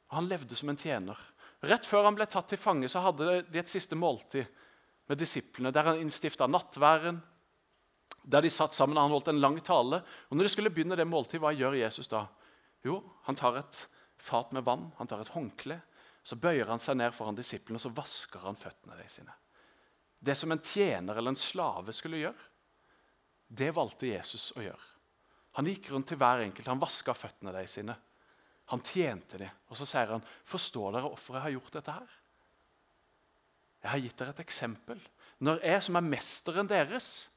og 0.09 0.17
han 0.17 0.29
levde 0.29 0.57
som 0.57 0.69
en 0.69 0.77
tjener. 0.77 1.17
Rett 1.63 1.87
før 1.87 2.09
han 2.09 2.17
ble 2.17 2.27
tatt 2.29 2.51
til 2.51 2.61
fange, 2.61 2.89
så 2.89 3.01
hadde 3.05 3.39
de 3.47 3.61
et 3.61 3.71
siste 3.71 3.97
måltid 3.97 4.45
med 5.09 5.19
disiplene, 5.19 5.71
der 5.73 5.87
han 5.89 6.01
innstifta 6.01 6.47
nattværen, 6.49 7.21
der 8.23 8.43
de 8.43 8.51
satt 8.53 8.75
sammen 8.75 8.97
og 8.97 9.05
han 9.05 9.13
holdt 9.15 9.31
en 9.31 9.41
lang 9.41 9.57
tale. 9.63 10.01
Og 10.29 10.37
Når 10.37 10.47
de 10.47 10.51
skulle 10.53 10.71
begynne 10.73 10.97
det 10.99 11.07
måltidet, 11.07 11.41
hva 11.43 11.53
gjør 11.55 11.79
Jesus 11.79 12.07
da? 12.11 12.25
Jo, 12.83 12.99
han 13.27 13.37
tar 13.39 13.57
et 13.61 13.79
fat 14.19 14.51
med 14.55 14.65
vann, 14.67 14.89
han 14.97 15.07
tar 15.07 15.23
et 15.23 15.33
håndkle. 15.33 15.79
Så 16.23 16.37
bøyer 16.39 16.69
han 16.71 16.79
seg 16.79 16.97
ned 16.99 17.11
foran 17.15 17.35
disiplene 17.35 17.79
og 17.79 17.83
så 17.83 17.91
vasker 17.95 18.43
han 18.45 18.59
føttene 18.59 18.95
de 18.99 19.07
sine. 19.11 19.33
Det 20.23 20.35
som 20.39 20.53
en 20.55 20.63
tjener 20.63 21.17
eller 21.19 21.33
en 21.33 21.39
slave 21.39 21.95
skulle 21.95 22.21
gjøre, 22.21 22.49
det 23.53 23.73
valgte 23.75 24.07
Jesus 24.07 24.53
å 24.55 24.63
gjøre. 24.63 24.89
Han 25.59 25.67
gikk 25.69 25.91
rundt 25.91 26.07
til 26.09 26.17
hver 26.17 26.41
enkelt, 26.45 26.69
han 26.71 26.81
vaska 26.81 27.13
føttene 27.13 27.51
de 27.53 27.65
sine. 27.69 27.95
Han 28.71 28.81
tjente 28.87 29.37
dem. 29.37 29.51
Og 29.69 29.77
så 29.77 29.85
sier 29.85 30.15
han, 30.15 30.23
'Forstår 30.45 30.93
dere 30.93 31.09
hvorfor 31.09 31.35
jeg 31.35 31.43
har 31.43 31.55
gjort 31.57 31.73
dette 31.73 31.91
her?' 31.91 32.15
Jeg 33.83 33.91
har 33.91 33.99
gitt 33.99 34.17
dere 34.17 34.29
et 34.29 34.39
eksempel. 34.39 34.99
Når 35.39 35.59
jeg, 35.59 35.83
som 35.83 35.95
er 35.95 36.07
mesteren 36.07 36.67
deres, 36.67 37.29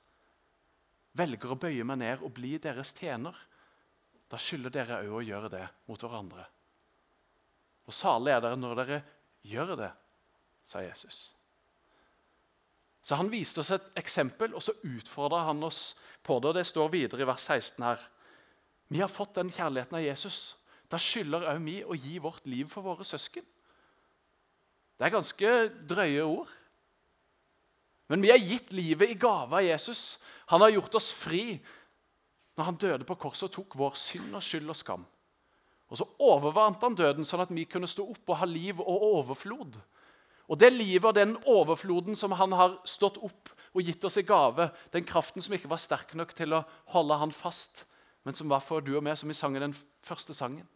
velger 1.12 1.52
å 1.52 1.58
bøye 1.58 1.84
meg 1.84 1.98
ned 1.98 2.22
og 2.22 2.34
bli 2.36 2.56
deres 2.62 2.92
tjener, 2.94 3.34
da 4.30 4.40
skylder 4.40 4.72
dere 4.74 5.00
òg 5.04 5.20
å 5.20 5.24
gjøre 5.24 5.50
det 5.52 5.64
mot 5.86 6.02
hverandre. 6.02 6.44
Og 7.86 7.94
salig 7.94 8.34
er 8.34 8.42
dere 8.42 8.58
når 8.58 8.78
dere 8.80 9.00
gjør 9.46 9.74
det, 9.78 9.90
sa 10.66 10.82
Jesus. 10.82 11.30
Så 13.06 13.14
Han 13.14 13.30
viste 13.30 13.62
oss 13.62 13.70
et 13.70 13.92
eksempel, 13.94 14.54
og 14.54 14.62
så 14.62 14.74
utfordra 14.82 15.44
han 15.46 15.62
oss 15.62 15.94
på 16.26 16.40
det. 16.40 16.48
og 16.48 16.54
Det 16.54 16.66
står 16.66 16.88
videre 16.90 17.22
i 17.22 17.28
vers 17.28 17.44
16 17.46 17.84
her. 17.84 18.00
Vi 18.88 18.98
har 18.98 19.08
fått 19.08 19.36
den 19.38 19.50
kjærligheten 19.50 19.94
av 19.94 20.02
Jesus 20.02 20.56
da 20.90 20.98
skylder 21.02 21.46
òg 21.50 21.64
vi 21.66 21.80
å 21.82 21.96
gi 21.98 22.18
vårt 22.22 22.46
liv 22.46 22.68
for 22.70 22.86
våre 22.86 23.06
søsken. 23.06 23.44
Det 24.96 25.06
er 25.06 25.12
ganske 25.12 25.52
drøye 25.88 26.24
ord. 26.24 26.50
Men 28.06 28.22
vi 28.22 28.30
er 28.30 28.42
gitt 28.42 28.70
livet 28.72 29.10
i 29.10 29.18
gave 29.18 29.58
av 29.58 29.66
Jesus. 29.66 30.20
Han 30.52 30.62
har 30.62 30.76
gjort 30.76 30.94
oss 31.00 31.10
fri 31.10 31.58
når 32.56 32.64
han 32.64 32.80
døde 32.80 33.04
på 33.04 33.18
korset 33.20 33.48
og 33.48 33.54
tok 33.54 33.76
vår 33.78 33.98
synd 34.00 34.34
og 34.34 34.44
skyld 34.44 34.72
og 34.72 34.78
skam. 34.78 35.04
Og 35.86 35.98
Så 36.00 36.06
overvant 36.18 36.82
han 36.82 36.96
døden, 36.98 37.24
sånn 37.24 37.44
at 37.44 37.52
vi 37.54 37.64
kunne 37.64 37.86
stå 37.86 38.08
opp 38.10 38.32
og 38.32 38.40
ha 38.40 38.46
liv 38.48 38.80
og 38.80 39.02
overflod. 39.12 39.76
Og 40.48 40.58
Det 40.58 40.72
livet 40.72 41.04
og 41.04 41.14
den 41.14 41.36
overfloden 41.46 42.16
som 42.16 42.32
han 42.32 42.52
har 42.52 42.78
stått 42.84 43.18
opp 43.18 43.52
og 43.74 43.82
gitt 43.82 44.04
oss 44.04 44.16
i 44.16 44.22
gave, 44.22 44.70
den 44.92 45.04
kraften 45.04 45.42
som 45.42 45.54
ikke 45.54 45.68
var 45.68 45.82
sterk 45.82 46.14
nok 46.14 46.32
til 46.34 46.54
å 46.56 46.64
holde 46.94 47.18
han 47.20 47.32
fast, 47.34 47.84
men 48.24 48.34
som 48.34 48.48
var 48.48 48.60
for 48.64 48.80
du 48.80 48.96
og 48.96 49.04
meg, 49.04 49.18
som 49.18 49.28
vi 49.28 49.34
sang 49.34 49.56
i 49.56 49.62
den 49.62 49.74
første 50.02 50.34
sangen. 50.34 50.66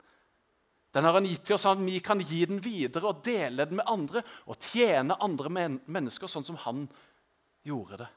Den 0.92 1.06
har 1.06 1.14
han 1.14 1.26
gitt 1.26 1.44
til 1.46 1.54
oss 1.54 1.64
sånn 1.64 1.80
at 1.80 1.86
vi 1.86 2.00
kan 2.02 2.20
gi 2.20 2.44
den 2.50 2.60
videre 2.62 3.10
og 3.10 3.22
dele 3.24 3.64
den 3.66 3.78
med 3.78 3.88
andre 3.88 4.22
og 4.50 4.58
tjene 4.58 5.16
andre 5.22 5.52
men 5.54 5.78
mennesker 5.86 6.30
sånn 6.30 6.46
som 6.46 6.58
han 6.66 6.88
gjorde 7.66 8.02
det. 8.02 8.08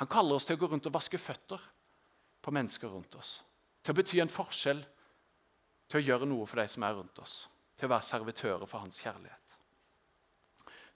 Han 0.00 0.10
kaller 0.12 0.36
oss 0.36 0.46
til 0.48 0.58
å 0.58 0.60
gå 0.60 0.68
rundt 0.70 0.86
og 0.88 0.94
vaske 0.96 1.18
føtter 1.20 1.62
på 2.44 2.52
mennesker 2.54 2.92
rundt 2.92 3.16
oss. 3.16 3.38
Til 3.82 3.94
å 3.94 3.98
bety 3.98 4.20
en 4.20 4.32
forskjell, 4.32 4.82
til 5.86 6.00
å 6.00 6.04
gjøre 6.04 6.28
noe 6.28 6.46
for 6.48 6.60
de 6.60 6.66
som 6.68 6.84
er 6.84 6.96
rundt 6.98 7.18
oss. 7.22 7.46
Til 7.78 7.88
å 7.88 7.94
være 7.94 8.08
servitører 8.08 8.68
for 8.68 8.82
hans 8.82 8.98
kjærlighet. 9.02 9.58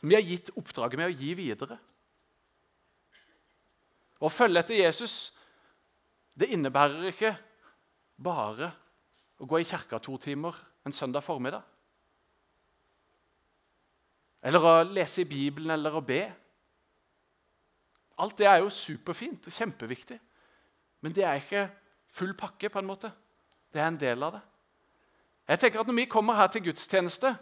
Vi 0.01 0.17
har 0.17 0.25
gitt 0.25 0.51
oppdraget 0.57 1.01
med 1.01 1.11
å 1.11 1.17
gi 1.17 1.35
videre. 1.37 1.77
Å 4.21 4.29
følge 4.33 4.61
etter 4.61 4.81
Jesus 4.81 5.15
det 6.37 6.51
innebærer 6.55 7.11
ikke 7.11 7.35
bare 8.21 8.71
å 9.41 9.49
gå 9.49 9.61
i 9.61 9.67
kirka 9.69 10.01
to 10.01 10.17
timer 10.21 10.57
en 10.85 10.95
søndag 10.97 11.25
formiddag. 11.25 11.65
Eller 14.41 14.65
å 14.65 14.75
lese 14.89 15.23
i 15.23 15.29
Bibelen 15.29 15.75
eller 15.75 15.97
å 15.97 16.05
be. 16.05 16.23
Alt 18.21 18.39
det 18.39 18.47
er 18.47 18.61
jo 18.61 18.73
superfint 18.73 19.49
og 19.49 19.57
kjempeviktig. 19.57 20.19
Men 21.01 21.15
det 21.17 21.25
er 21.25 21.41
ikke 21.41 21.69
full 22.13 22.35
pakke. 22.37 22.69
på 22.69 22.79
en 22.79 22.87
måte. 22.87 23.13
Det 23.73 23.81
er 23.81 23.89
en 23.89 24.01
del 24.01 24.23
av 24.23 24.33
det. 24.33 24.43
Jeg 25.49 25.59
tenker 25.59 25.81
at 25.81 25.87
Når 25.87 25.95
vi 25.95 26.05
kommer 26.05 26.35
her 26.35 26.47
til 26.47 26.63
gudstjeneste, 26.63 27.37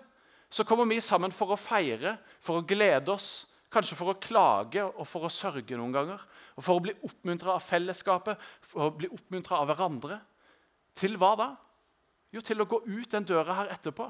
så 0.50 0.64
kommer 0.64 0.84
vi 0.84 1.00
sammen 1.00 1.32
for 1.32 1.52
å 1.52 1.60
feire, 1.60 2.16
for 2.40 2.58
å 2.58 2.66
glede 2.66 3.12
oss, 3.12 3.46
kanskje 3.70 3.96
for 3.96 4.12
å 4.12 4.20
klage 4.20 4.84
og 4.84 5.06
for 5.06 5.26
å 5.26 5.32
sørge 5.32 5.76
noen 5.76 5.92
ganger. 5.92 6.22
Og 6.56 6.64
for 6.64 6.78
å 6.78 6.82
bli 6.82 6.94
oppmuntra 7.04 7.54
av 7.54 7.62
fellesskapet, 7.62 8.38
for 8.60 8.88
å 8.88 8.94
bli 8.96 9.10
oppmuntra 9.12 9.60
av 9.60 9.68
hverandre. 9.68 10.20
Til 10.96 11.18
hva 11.20 11.34
da? 11.36 11.48
Jo, 12.32 12.40
til 12.40 12.60
å 12.60 12.68
gå 12.68 12.80
ut 12.86 13.10
den 13.12 13.24
døra 13.28 13.54
her 13.60 13.74
etterpå. 13.76 14.08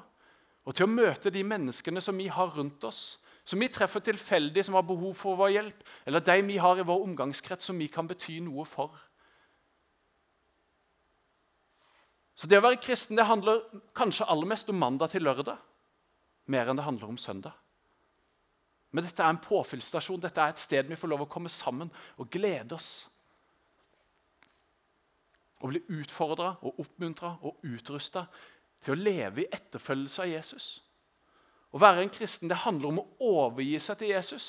Og 0.65 0.75
til 0.75 0.87
å 0.87 0.93
møte 0.93 1.33
de 1.35 1.43
menneskene 1.45 2.01
som 2.01 2.17
vi 2.17 2.29
har 2.33 2.55
rundt 2.55 2.85
oss. 2.85 3.19
Som 3.49 3.63
vi 3.65 3.71
treffer 3.73 4.03
tilfeldig, 4.05 4.65
som 4.67 4.77
har 4.77 4.85
behov 4.85 5.15
for 5.17 5.39
vår 5.39 5.55
hjelp. 5.55 5.85
Eller 6.05 6.21
de 6.21 6.43
vi 6.51 6.59
har 6.61 6.79
i 6.79 6.85
vår 6.85 7.05
omgangskrets 7.07 7.71
som 7.71 7.79
vi 7.81 7.89
kan 7.89 8.09
bety 8.09 8.43
noe 8.45 8.67
for. 8.69 8.93
Så 12.39 12.47
det 12.47 12.61
å 12.61 12.63
være 12.63 12.79
kristen 12.83 13.17
det 13.19 13.27
handler 13.27 13.65
kanskje 13.97 14.29
aller 14.29 14.47
mest 14.47 14.69
om 14.71 14.77
mandag 14.79 15.11
til 15.15 15.25
lørdag. 15.27 15.57
Mer 16.53 16.69
enn 16.69 16.79
det 16.79 16.85
handler 16.87 17.09
om 17.09 17.19
søndag. 17.19 17.57
Men 18.93 19.05
dette 19.05 19.25
er 19.25 19.33
en 19.33 19.41
påfyllsstasjon, 19.43 20.21
Dette 20.21 20.41
er 20.41 20.53
et 20.55 20.63
sted 20.63 20.89
vi 20.89 20.97
får 20.97 21.11
lov 21.13 21.25
å 21.27 21.31
komme 21.31 21.51
sammen 21.53 21.91
og 22.17 22.31
glede 22.33 22.77
oss. 22.77 23.09
Å 25.59 25.69
bli 25.73 25.83
utfordra 25.99 26.55
og 26.63 26.79
oppmuntra 26.85 27.35
og 27.43 27.65
utrusta 27.67 28.29
til 28.85 28.95
å 28.95 29.01
leve 29.01 29.43
i 29.43 29.51
etterfølgelse 29.51 30.23
av 30.23 30.31
Jesus. 30.31 30.69
Å 31.73 31.81
være 31.83 32.05
en 32.05 32.13
kristen 32.13 32.49
det 32.49 32.63
handler 32.65 32.93
om 32.93 33.03
å 33.03 33.09
overgi 33.45 33.77
seg 33.83 34.01
til 34.01 34.13
Jesus. 34.15 34.49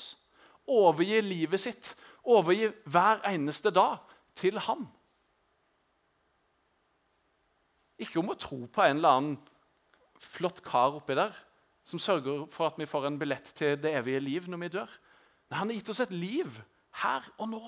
Overgi 0.70 1.20
livet 1.24 1.60
sitt. 1.60 1.92
Overgi 2.24 2.70
hver 2.88 3.20
eneste 3.28 3.72
dag 3.74 4.00
til 4.38 4.58
ham. 4.64 4.86
Ikke 8.00 8.22
om 8.22 8.32
å 8.32 8.38
tro 8.40 8.62
på 8.72 8.84
en 8.84 8.96
eller 8.96 9.16
annen 9.18 9.38
flott 10.20 10.62
kar 10.64 10.96
oppi 10.96 11.16
der 11.16 11.36
som 11.90 12.00
sørger 12.00 12.46
for 12.52 12.70
at 12.70 12.78
vi 12.78 12.88
får 12.88 13.08
en 13.08 13.18
billett 13.18 13.50
til 13.56 13.76
det 13.80 13.92
evige 13.98 14.22
liv 14.22 14.46
når 14.48 14.62
vi 14.62 14.72
dør. 14.76 14.92
Nei, 15.50 15.58
Han 15.58 15.70
har 15.72 15.78
gitt 15.80 15.90
oss 15.92 16.02
et 16.04 16.14
liv 16.14 16.60
her 17.02 17.26
og 17.38 17.50
nå. 17.50 17.62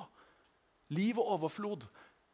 Liv 0.92 1.18
og 1.18 1.34
overflod, 1.38 1.86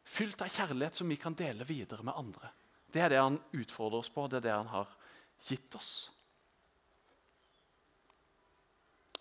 fylt 0.03 0.41
av 0.43 0.51
kjærlighet 0.51 0.99
som 0.99 1.09
vi 1.09 1.17
kan 1.19 1.35
dele 1.37 1.65
videre 1.65 2.03
med 2.03 2.17
andre. 2.17 2.51
Det 2.89 3.01
er 3.01 3.13
det 3.13 3.21
han 3.21 3.39
utfordrer 3.53 4.03
oss 4.03 4.11
på, 4.11 4.27
det 4.27 4.41
er 4.41 4.47
det 4.47 4.55
han 4.55 4.71
har 4.71 4.89
gitt 5.47 5.75
oss. 5.77 6.09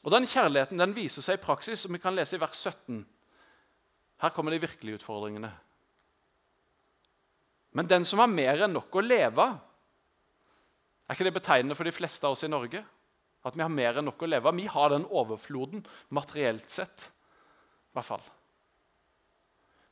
Og 0.07 0.13
Den 0.15 0.27
kjærligheten 0.27 0.79
den 0.79 0.95
viser 0.97 1.25
seg 1.25 1.39
i 1.39 1.43
praksis, 1.43 1.81
som 1.83 1.93
vi 1.93 2.01
kan 2.03 2.15
lese 2.15 2.37
i 2.37 2.41
vers 2.41 2.59
17. 2.59 3.01
Her 4.23 4.35
kommer 4.35 4.55
de 4.55 4.63
virkelige 4.63 5.01
utfordringene. 5.01 5.51
Men 7.77 7.87
den 7.87 8.07
som 8.09 8.23
har 8.23 8.31
mer 8.31 8.65
enn 8.65 8.73
nok 8.75 8.95
å 8.97 9.05
leve 9.05 9.43
av 9.45 9.59
er 11.09 11.17
ikke 11.17 11.25
det 11.25 11.39
betegnende 11.39 11.77
for 11.77 11.89
de 11.89 11.95
fleste 11.95 12.27
av 12.29 12.35
oss 12.35 12.45
i 12.45 12.51
Norge? 12.53 12.83
At 13.47 13.57
vi 13.57 13.63
har 13.65 13.73
mer 13.73 13.97
enn 13.97 14.05
nok 14.05 14.23
å 14.23 14.29
leve 14.29 14.51
av? 14.51 14.57
Vi 14.59 14.67
har 14.69 14.91
den 14.93 15.07
overfloden 15.09 15.85
materielt 16.13 16.69
sett. 16.69 17.07
I 17.89 17.97
hvert 17.97 18.09
fall. 18.11 18.27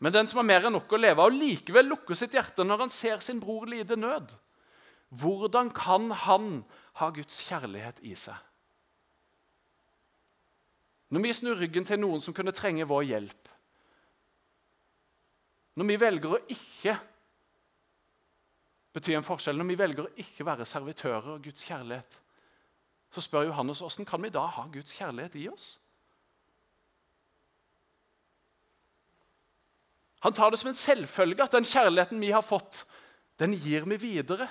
Men 0.04 0.12
den 0.12 0.28
som 0.28 0.42
har 0.42 0.48
mer 0.48 0.66
enn 0.68 0.76
nok 0.76 0.92
å 0.92 1.00
leve 1.00 1.22
av, 1.22 1.30
og 1.30 1.38
likevel 1.40 1.88
lukker 1.88 2.18
sitt 2.18 2.36
hjerte 2.36 2.66
når 2.66 2.84
han 2.84 2.92
ser 2.92 3.22
sin 3.24 3.40
bror 3.40 3.64
lide 3.70 3.96
nød, 3.96 4.34
hvordan 5.16 5.70
kan 5.72 6.10
han 6.26 6.50
ha 7.00 7.08
Guds 7.16 7.38
kjærlighet 7.48 8.02
i 8.04 8.12
seg? 8.18 8.36
Når 11.10 11.22
vi 11.22 11.32
snur 11.32 11.60
ryggen 11.60 11.84
til 11.86 12.00
noen 12.02 12.22
som 12.22 12.34
kunne 12.34 12.54
trenge 12.54 12.86
vår 12.88 13.04
hjelp, 13.06 13.50
når 15.76 15.90
vi 15.90 16.00
velger 16.00 16.32
å 16.32 16.40
ikke 16.50 16.96
bety 18.96 19.12
en 19.16 19.26
forskjell. 19.26 19.58
Når 19.60 19.68
vi 19.68 19.78
velger 19.78 20.06
å 20.06 20.12
ikke 20.22 20.46
være 20.46 20.66
servitører 20.68 21.34
av 21.34 21.42
Guds 21.44 21.66
kjærlighet, 21.68 22.20
så 23.12 23.24
spør 23.24 23.50
Johannes 23.50 23.82
hvordan 23.84 24.08
kan 24.08 24.22
vi 24.24 24.32
da 24.32 24.44
ha 24.56 24.64
Guds 24.72 24.96
kjærlighet 24.96 25.36
i 25.40 25.48
oss? 25.52 25.66
Han 30.24 30.34
tar 30.34 30.50
det 30.50 30.58
som 30.58 30.72
en 30.72 30.78
selvfølge 30.80 31.44
at 31.44 31.54
den 31.54 31.68
kjærligheten 31.68 32.22
vi 32.24 32.32
har 32.34 32.42
fått, 32.42 32.82
den 33.38 33.52
gir 33.52 33.84
vi 33.86 33.98
videre. 34.00 34.48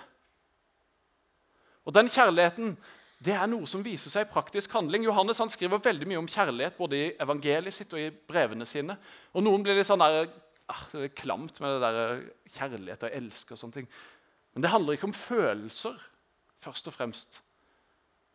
Og 1.86 1.94
den 1.94 2.08
kjærligheten 2.10 2.76
det 3.24 3.36
er 3.36 3.48
noe 3.48 3.68
som 3.70 3.84
viser 3.84 4.12
seg 4.12 4.26
i 4.26 4.32
praktisk 4.32 4.74
handling. 4.76 5.06
Johannes 5.08 5.40
han 5.40 5.52
skriver 5.52 5.84
veldig 5.84 6.08
mye 6.10 6.20
om 6.20 6.28
kjærlighet 6.30 6.76
både 6.78 6.98
i 6.98 7.14
evangeliet 7.24 7.78
sitt 7.78 7.94
og 7.96 8.02
i 8.02 8.10
brevene 8.12 8.68
sine. 8.68 8.98
Og 9.34 9.46
Noen 9.46 9.64
blir 9.64 9.78
litt 9.78 9.88
sånn 9.88 10.04
der, 10.04 10.28
ah, 10.68 10.84
det 10.92 11.08
er 11.08 11.16
klamt 11.16 11.62
med 11.64 11.78
det 11.78 11.94
der 11.96 12.20
kjærlighet 12.58 13.08
og 13.08 13.18
elske 13.22 13.56
og 13.56 13.62
sånne 13.62 13.80
ting. 13.80 13.90
Men 14.54 14.66
det 14.66 14.72
handler 14.74 14.98
ikke 14.98 15.10
om 15.10 15.16
følelser, 15.16 15.96
først 16.64 16.92
og 16.92 16.96
fremst. 16.96 17.40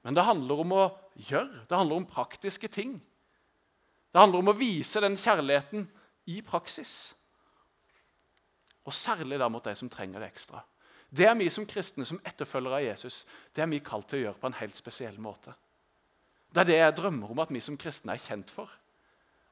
Men 0.04 0.16
det 0.16 0.24
handler 0.24 0.64
om 0.64 0.74
å 0.76 0.82
gjøre. 1.28 1.66
Det 1.68 1.76
handler 1.76 2.00
om 2.00 2.08
praktiske 2.08 2.72
ting. 2.72 2.96
Det 4.10 4.20
handler 4.20 4.40
om 4.40 4.50
å 4.52 4.56
vise 4.56 5.02
den 5.04 5.18
kjærligheten 5.20 5.84
i 6.32 6.40
praksis. 6.46 7.12
Og 8.88 8.96
særlig 8.96 9.38
da 9.40 9.48
mot 9.52 9.64
de 9.64 9.74
som 9.76 9.90
trenger 9.92 10.22
det 10.22 10.32
ekstra. 10.32 10.64
Det 11.10 11.26
er 11.26 11.34
vi 11.34 11.48
som 11.50 11.66
kristne, 11.66 12.06
som 12.06 12.20
etterfølgere 12.26 12.78
av 12.78 12.84
Jesus, 12.84 13.24
det 13.56 13.62
er 13.62 13.70
vi 13.70 13.82
kalt 13.82 14.06
til 14.08 14.20
å 14.20 14.22
gjøre 14.24 14.40
på 14.40 14.50
en 14.50 14.58
helt 14.60 14.76
spesiell 14.78 15.18
måte. 15.18 15.54
Det 16.54 16.62
er 16.62 16.68
det 16.68 16.76
jeg 16.78 16.96
drømmer 16.98 17.30
om 17.30 17.42
at 17.42 17.50
vi 17.54 17.62
som 17.62 17.78
kristne 17.78 18.14
er 18.14 18.22
kjent 18.22 18.50
for. 18.50 18.70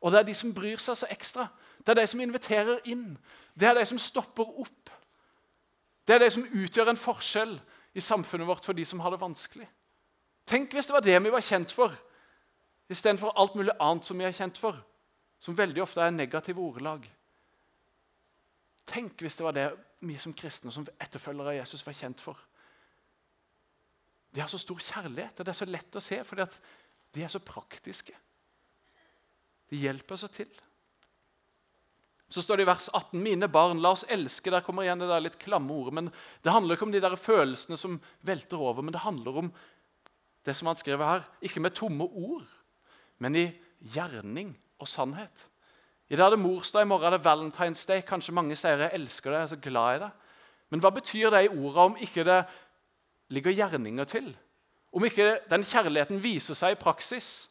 Og 0.01 0.13
det 0.13 0.21
er 0.21 0.29
de 0.29 0.35
som 0.35 0.55
bryr 0.55 0.79
seg 0.83 1.01
så 1.01 1.09
ekstra. 1.11 1.49
Det 1.83 1.93
er 1.93 2.01
de 2.01 2.07
som 2.11 2.23
inviterer 2.23 2.83
inn. 2.91 3.17
Det 3.59 3.67
er 3.67 3.75
de 3.79 3.85
som 3.87 3.99
stopper 3.99 4.47
opp. 4.63 4.93
Det 6.07 6.15
er 6.15 6.23
de 6.23 6.31
som 6.31 6.47
utgjør 6.47 6.93
en 6.93 7.01
forskjell 7.01 7.59
i 7.95 8.03
samfunnet 8.03 8.47
vårt 8.49 8.67
for 8.67 8.79
de 8.79 8.87
som 8.87 9.03
har 9.03 9.15
det 9.15 9.21
vanskelig. 9.21 9.67
Tenk 10.49 10.73
hvis 10.73 10.89
det 10.89 10.95
var 10.95 11.05
det 11.05 11.19
vi 11.23 11.35
var 11.35 11.45
kjent 11.45 11.75
for, 11.75 11.95
istedenfor 12.89 13.35
alt 13.37 13.59
mulig 13.59 13.75
annet 13.83 14.07
som 14.07 14.19
vi 14.19 14.25
er 14.25 14.37
kjent 14.37 14.59
for, 14.59 14.79
som 15.43 15.57
veldig 15.59 15.83
ofte 15.85 16.01
er 16.03 16.15
negative 16.15 16.63
ordelag. 16.63 17.05
Tenk 18.89 19.21
hvis 19.21 19.37
det 19.37 19.45
var 19.45 19.57
det 19.57 19.69
vi 20.07 20.17
som 20.21 20.35
kristne 20.37 20.73
som 20.73 20.87
etterfølgere 21.01 21.53
av 21.53 21.59
Jesus 21.61 21.85
var 21.87 21.97
kjent 21.99 22.23
for. 22.23 22.39
De 24.33 24.41
har 24.41 24.51
så 24.51 24.61
stor 24.61 24.81
kjærlighet, 24.81 25.39
og 25.39 25.47
det 25.47 25.53
er 25.53 25.59
så 25.59 25.69
lett 25.69 25.97
å 25.99 26.05
se, 26.05 26.21
fordi 26.25 26.47
de 27.17 27.25
er 27.25 27.33
så 27.33 27.41
praktiske. 27.43 28.15
De 29.69 29.81
hjelper 29.81 30.21
så 30.21 30.29
til. 30.33 30.51
Så 32.29 32.45
står 32.45 32.61
det 32.61 32.67
i 32.67 32.69
vers 32.69 32.89
18.: 32.93 33.23
Mine 33.25 33.49
barn, 33.49 33.81
la 33.81 33.95
oss 33.97 34.05
elske. 34.09 34.53
Der 34.53 34.65
kommer 34.65 34.85
igjen 34.85 35.01
det 35.01 35.09
der 35.09 35.25
litt 35.25 35.39
klamme 35.41 35.73
ordet. 35.73 35.95
men 35.95 36.11
Det 36.45 36.53
handler 36.53 36.77
ikke 36.77 36.85
om 36.85 36.93
de 36.93 37.01
der 37.01 37.17
følelsene 37.17 37.77
som 37.77 38.01
velter 38.21 38.61
over, 38.61 38.83
men 38.83 38.93
det 38.93 39.01
handler 39.01 39.39
om 39.39 39.53
det 40.45 40.55
som 40.57 40.67
han 40.67 40.77
skriver 40.77 41.05
her. 41.05 41.25
Ikke 41.41 41.61
med 41.61 41.75
tomme 41.75 42.05
ord, 42.05 42.47
men 43.19 43.37
i 43.37 43.47
gjerning 43.81 44.57
og 44.79 44.89
sannhet. 44.89 45.49
I 46.11 46.17
dag 46.17 46.27
er 46.27 46.31
det 46.31 46.39
morsdag, 46.39 46.83
i 46.83 46.89
morgen 46.89 47.13
er 47.13 47.17
det 47.17 47.27
Valentine's 47.27 47.87
Day. 47.87 48.01
Kanskje 48.01 48.33
mange 48.33 48.57
sier 48.57 48.77
'jeg 48.77 48.91
elsker 48.93 49.31
deg', 49.31 49.37
jeg 49.37 49.43
er 49.43 49.47
så 49.47 49.57
glad 49.57 49.97
i 49.97 49.99
deg. 49.99 50.11
Men 50.71 50.81
hva 50.81 50.91
betyr 50.91 51.31
det 51.31 51.45
i 51.45 51.49
orda 51.49 51.81
om 51.81 51.97
ikke 51.97 52.25
det 52.25 52.45
ligger 53.29 53.53
gjerninger 53.53 54.05
til? 54.05 54.37
Om 54.93 55.05
ikke 55.05 55.39
den 55.51 55.65
kjærligheten 55.65 56.23
viser 56.23 56.55
seg 56.55 56.73
i 56.73 56.81
praksis 56.81 57.51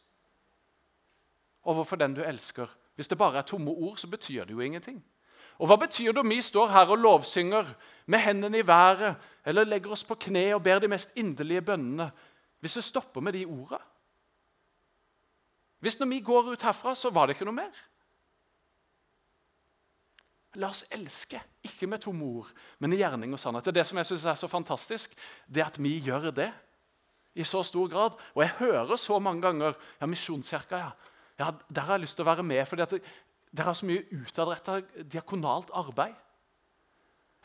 overfor 1.62 1.96
den 1.96 2.14
du 2.14 2.22
elsker? 2.22 2.66
Hvis 2.94 3.08
det 3.08 3.18
bare 3.18 3.38
er 3.38 3.42
tomme 3.42 3.70
ord, 3.70 3.96
så 3.96 4.06
betyr 4.06 4.44
det 4.44 4.52
jo 4.52 4.60
ingenting. 4.60 5.04
Og 5.58 5.66
Hva 5.66 5.76
betyr 5.76 6.12
det 6.12 6.18
om 6.18 6.30
vi 6.30 6.40
står 6.42 6.68
her 6.68 6.86
og 6.86 6.98
lovsynger 6.98 7.74
med 8.06 8.18
hendene 8.18 8.58
i 8.58 8.66
været 8.66 9.16
eller 9.44 9.64
legger 9.64 9.90
oss 9.90 10.04
på 10.04 10.14
kne 10.14 10.54
og 10.54 10.62
ber 10.62 10.78
de 10.78 10.88
mest 10.88 11.12
inderlige 11.16 11.62
bønnene, 11.62 12.10
hvis 12.60 12.74
det 12.74 12.84
stopper 12.84 13.20
med 13.20 13.32
de 13.32 13.44
ordene? 13.44 13.78
Hvis 15.78 15.98
når 16.00 16.06
vi 16.06 16.20
går 16.20 16.42
ut 16.42 16.62
herfra, 16.62 16.94
så 16.94 17.10
var 17.10 17.26
det 17.26 17.36
ikke 17.36 17.44
noe 17.44 17.54
mer? 17.54 17.70
La 20.58 20.72
oss 20.72 20.84
elske, 20.90 21.40
ikke 21.62 21.86
med 21.86 22.02
tomme 22.02 22.26
ord, 22.26 22.48
men 22.82 22.92
i 22.92 22.98
gjerning 22.98 23.34
og 23.34 23.40
sannhet. 23.40 23.66
Det 23.66 23.72
er 23.72 23.80
det 23.80 23.86
som 23.86 24.00
jeg 24.00 24.08
synes 24.10 24.24
er 24.26 24.38
så 24.40 24.48
fantastisk, 24.50 25.14
det 25.46 25.62
at 25.62 25.78
vi 25.78 25.98
gjør 26.02 26.32
det 26.34 26.48
i 27.38 27.46
så 27.46 27.62
stor 27.66 27.86
grad. 27.90 28.16
Og 28.34 28.42
jeg 28.42 28.56
hører 28.58 28.96
så 28.98 29.18
mange 29.22 29.44
ganger 29.44 29.76
ja, 30.00 30.08
Misjonskirka, 30.10 30.80
ja. 30.82 31.12
ja. 31.38 31.52
Der 31.70 31.86
har 31.86 31.98
jeg 31.98 32.08
lyst 32.08 32.18
til 32.18 32.26
å 32.26 32.30
være 32.32 32.46
med, 32.46 32.64
for 32.66 32.80
det 32.80 33.64
har 33.64 33.78
så 33.78 33.86
mye 33.86 34.02
utadretta 34.10 34.80
diakonalt 35.06 35.70
arbeid. 35.78 36.16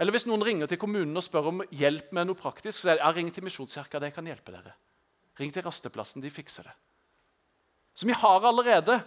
Eller 0.01 0.15
hvis 0.15 0.25
noen 0.25 0.41
ringer 0.41 0.69
til 0.69 0.81
kommunen 0.81 1.13
og 1.19 1.25
spør 1.25 1.51
om 1.51 1.61
hjelp 1.69 2.15
med 2.17 2.25
noe 2.25 2.39
praktisk, 2.39 2.79
så 2.79 2.95
er 2.95 2.97
det, 2.97 3.03
ja, 3.03 3.11
ring 3.13 3.29
til 3.33 3.45
Misjonskirka, 3.45 4.01
de 4.01 4.09
kan 4.15 4.25
hjelpe 4.25 4.55
dere. 4.55 4.73
Ring 5.37 5.53
til 5.53 5.65
Rasteplassen, 5.65 6.23
de 6.23 6.33
fikser 6.33 6.65
det. 6.65 6.73
Så 7.93 8.09
vi 8.09 8.15
har 8.17 8.45
allerede 8.49 8.97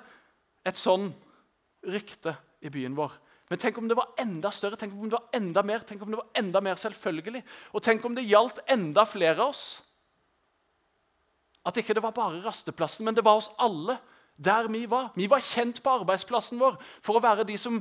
et 0.66 0.78
sånn 0.78 1.10
rykte 1.86 2.36
i 2.62 2.70
byen 2.70 2.94
vår. 2.98 3.14
Men 3.50 3.60
tenk 3.62 3.76
om 3.78 3.86
det 3.86 3.94
var 3.94 4.14
enda 4.18 4.50
større, 4.50 4.78
tenk 4.78 4.94
om 4.96 5.10
det 5.10 5.18
var 5.20 5.38
enda 5.38 5.62
mer, 5.62 5.84
tenk 5.86 6.02
om 6.02 6.10
det 6.10 6.18
var 6.18 6.40
enda 6.40 6.62
mer 6.64 6.78
selvfølgelig. 6.82 7.44
Og 7.78 7.84
tenk 7.84 8.04
om 8.04 8.16
det 8.16 8.26
gjaldt 8.26 8.58
enda 8.74 9.04
flere 9.06 9.38
av 9.38 9.52
oss. 9.52 9.66
At 11.66 11.78
ikke 11.78 11.94
det 11.94 12.02
var 12.02 12.14
bare 12.14 12.42
rasteplassen, 12.42 13.06
men 13.06 13.14
det 13.14 13.24
var 13.26 13.38
oss 13.38 13.52
alle 13.62 13.98
der 14.36 14.66
vi 14.70 14.82
var. 14.90 15.12
Vi 15.14 15.28
var 15.30 15.44
kjent 15.44 15.78
på 15.82 15.94
arbeidsplassen 16.00 16.58
vår 16.60 16.74
for 17.04 17.18
å 17.18 17.22
være 17.22 17.46
de 17.46 17.56
som 17.58 17.78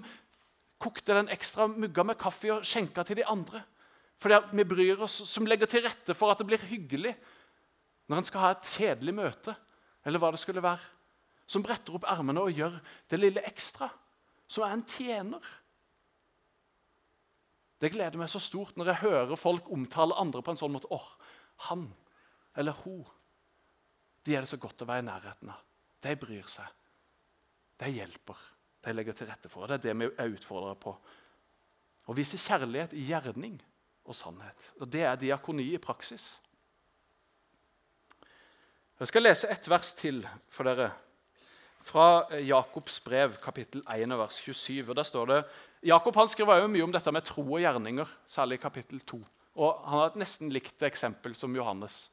kokte 0.81 1.17
den 1.17 1.33
ekstra 1.33 1.67
mugga 1.71 2.05
med 2.05 2.19
kaffe 2.21 2.51
og 2.53 2.65
skjenka 2.67 3.03
til 3.07 3.19
de 3.21 3.27
andre. 3.29 3.63
Fordi 4.21 4.39
vi 4.55 4.63
bryr 4.63 5.01
oss, 5.01 5.21
Som 5.27 5.45
legger 5.45 5.65
til 5.65 5.83
rette 5.83 6.13
for 6.13 6.31
at 6.31 6.37
det 6.37 6.47
blir 6.47 6.61
hyggelig 6.61 7.15
når 8.07 8.17
en 8.17 8.25
skal 8.25 8.41
ha 8.41 8.51
et 8.51 8.69
kjedelig 8.77 9.13
møte. 9.13 9.55
eller 10.05 10.19
hva 10.19 10.29
det 10.31 10.39
skulle 10.39 10.61
være. 10.61 10.85
Som 11.47 11.63
bretter 11.63 11.95
opp 11.95 12.03
ermene 12.05 12.41
og 12.41 12.51
gjør 12.53 12.79
det 13.09 13.19
lille 13.19 13.41
ekstra 13.41 13.89
som 14.47 14.65
er 14.65 14.75
en 14.75 14.85
tjener. 14.89 15.51
Det 17.81 17.91
gleder 17.93 18.19
meg 18.19 18.31
så 18.31 18.39
stort 18.39 18.77
når 18.79 18.91
jeg 18.91 19.03
hører 19.03 19.39
folk 19.39 19.67
omtale 19.73 20.15
andre 20.19 20.41
på 20.45 20.53
en 20.53 20.59
sånn 20.59 20.73
måte. 20.75 20.89
åh, 20.93 21.11
han 21.69 21.89
eller 22.55 22.75
hun, 22.83 23.03
de 24.25 24.35
er 24.35 24.45
det 24.45 24.49
så 24.49 24.57
godt 24.57 24.81
å 24.81 24.87
være 24.89 25.03
i 25.03 25.07
nærheten 25.09 25.51
av. 25.51 25.61
De 26.01 26.15
bryr 26.17 26.47
seg. 26.49 26.67
De 27.81 27.89
hjelper. 27.91 28.39
De 28.85 28.93
legger 28.93 29.17
til 29.17 29.27
rette 29.29 29.49
for. 29.51 29.67
Det 29.67 29.79
er 29.79 29.83
det 29.83 29.95
vi 29.99 30.07
er 30.07 30.33
utfordra 30.33 30.73
på. 30.79 30.93
Å 32.05 32.15
vise 32.15 32.39
kjærlighet 32.39 32.93
i 32.95 33.05
gjerning 33.09 33.57
og 34.05 34.15
sannhet. 34.15 34.71
Og 34.79 34.89
Det 34.89 35.03
er 35.03 35.19
diakoni 35.19 35.67
i 35.73 35.81
praksis. 35.81 36.35
Jeg 38.99 39.11
skal 39.11 39.25
lese 39.25 39.49
ett 39.51 39.67
vers 39.67 39.91
til 39.97 40.21
for 40.47 40.69
dere 40.69 40.93
fra 41.85 42.25
eh, 42.31 42.47
Jakobs 42.47 42.99
brev, 43.05 43.37
kapittel 43.43 43.83
1, 43.85 44.17
vers 44.17 44.41
27. 44.41 44.89
og 44.89 44.95
der 44.97 45.03
står 45.03 45.25
det, 45.31 45.39
Jakob 45.85 46.15
han 46.17 46.29
skriver 46.31 46.63
jo 46.63 46.69
mye 46.73 46.83
om 46.83 46.93
dette 46.93 47.11
med 47.13 47.25
tro 47.27 47.43
og 47.45 47.61
gjerninger, 47.61 48.09
særlig 48.25 48.57
i 48.57 48.63
kapittel 48.63 48.99
2. 49.05 49.19
Og 49.55 49.81
Han 49.85 49.99
har 49.99 50.07
et 50.09 50.15
nesten 50.19 50.49
likt 50.51 50.81
eksempel 50.83 51.35
som 51.37 51.53
Johannes. 51.55 52.09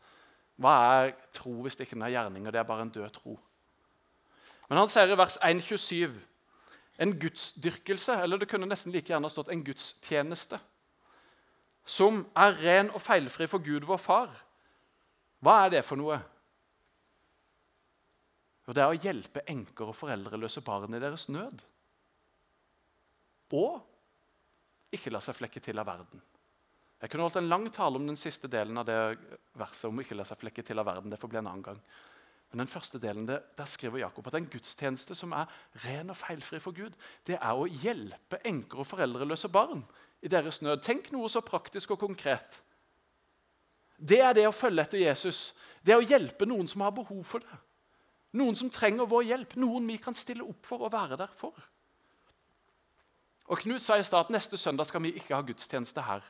Hva 0.60 0.74
er 0.98 1.14
tro 1.34 1.54
hvis 1.64 1.76
det 1.76 1.88
ikke 1.88 1.98
er 2.04 2.12
gjerninger? 2.12 2.52
Det 2.52 2.60
er 2.60 2.68
bare 2.68 2.82
en 2.82 2.92
død 2.92 3.08
tro. 3.16 3.38
Men 4.68 4.78
han 4.78 4.88
sier 4.92 5.10
i 5.10 5.16
vers 5.18 5.38
1,27 5.42 6.12
en 7.02 7.14
gudsdyrkelse, 7.18 8.14
eller 8.22 8.38
det 8.38 8.48
kunne 8.48 8.68
nesten 8.68 8.92
like 8.92 9.08
gjerne 9.08 9.30
stått 9.32 9.50
en 9.50 9.64
gudstjeneste, 9.64 10.60
som 11.84 12.26
er 12.36 12.60
ren 12.60 12.92
og 12.94 13.02
feilfri 13.02 13.48
for 13.50 13.64
Gud, 13.64 13.88
vår 13.88 13.98
far. 13.98 14.30
Hva 15.42 15.64
er 15.64 15.74
det 15.74 15.84
for 15.84 15.98
noe? 15.98 16.20
Og 18.68 18.76
det 18.76 18.82
er 18.82 18.92
å 18.92 18.98
hjelpe 18.98 19.42
enker 19.50 19.90
og 19.90 19.96
foreldreløse 19.98 20.62
barn 20.64 20.94
i 20.94 21.00
deres 21.02 21.26
nød. 21.32 21.64
Og 23.52 24.94
ikke 24.94 25.10
la 25.12 25.20
seg 25.24 25.36
flekke 25.36 25.60
til 25.64 25.80
av 25.80 25.88
verden. 25.88 26.22
Jeg 27.02 27.10
kunne 27.10 27.26
holdt 27.26 27.40
en 27.40 27.50
lang 27.50 27.66
tale 27.74 27.98
om 27.98 28.06
den 28.06 28.18
siste 28.20 28.46
delen 28.48 28.78
av 28.78 28.86
det 28.86 28.96
verset. 29.58 29.88
om 29.88 30.00
ikke 30.00 30.14
la 30.14 30.24
seg 30.24 30.38
flekke 30.38 30.62
til 30.62 30.78
av 30.78 30.86
verden. 30.86 31.10
Det 31.10 31.18
får 31.18 31.28
bli 31.32 31.38
en 31.38 31.50
annen 31.50 31.64
gang. 31.66 31.80
Men 32.52 32.62
den 32.62 32.70
første 32.70 32.98
delen, 33.00 33.26
det, 33.26 33.40
der 33.56 33.64
skriver 33.64 33.98
Jakob 33.98 34.26
at 34.28 34.34
en 34.36 34.46
gudstjeneste 34.46 35.14
som 35.16 35.32
er 35.32 35.50
ren 35.86 36.12
og 36.12 36.16
feilfri 36.20 36.60
for 36.60 36.76
Gud, 36.76 36.92
det 37.26 37.38
er 37.40 37.56
å 37.56 37.66
hjelpe 37.66 38.38
enker 38.44 38.84
og 38.84 38.86
foreldreløse 38.86 39.48
barn 39.48 39.82
i 40.22 40.28
deres 40.28 40.60
nød. 40.62 40.82
Tenk 40.84 41.10
noe 41.14 41.30
så 41.32 41.40
praktisk 41.40 41.96
og 41.96 42.02
konkret. 42.04 42.60
Det 43.96 44.20
er 44.20 44.36
det 44.36 44.46
å 44.46 44.54
følge 44.54 44.84
etter 44.84 45.00
Jesus. 45.00 45.54
Det 45.82 45.94
er 45.94 46.02
å 46.02 46.06
hjelpe 46.06 46.46
noen 46.46 46.68
som 46.68 46.84
har 46.84 46.94
behov 46.94 47.24
for 47.26 47.42
det. 47.42 47.58
Noen 48.32 48.56
som 48.56 48.70
trenger 48.72 49.08
vår 49.08 49.26
hjelp, 49.28 49.56
noen 49.60 49.86
vi 49.86 49.98
kan 50.00 50.16
stille 50.16 50.44
opp 50.46 50.66
for 50.66 50.86
og 50.86 50.92
være 50.94 51.18
der 51.20 51.32
for. 51.36 51.56
Og 53.52 53.60
Knut 53.60 53.84
sa 53.84 53.98
i 54.00 54.06
stad 54.06 54.26
at 54.26 54.32
neste 54.32 54.56
søndag 54.56 54.88
skal 54.88 55.02
vi 55.04 55.12
ikke 55.18 55.34
ha 55.36 55.44
gudstjeneste 55.44 56.04
her. 56.06 56.24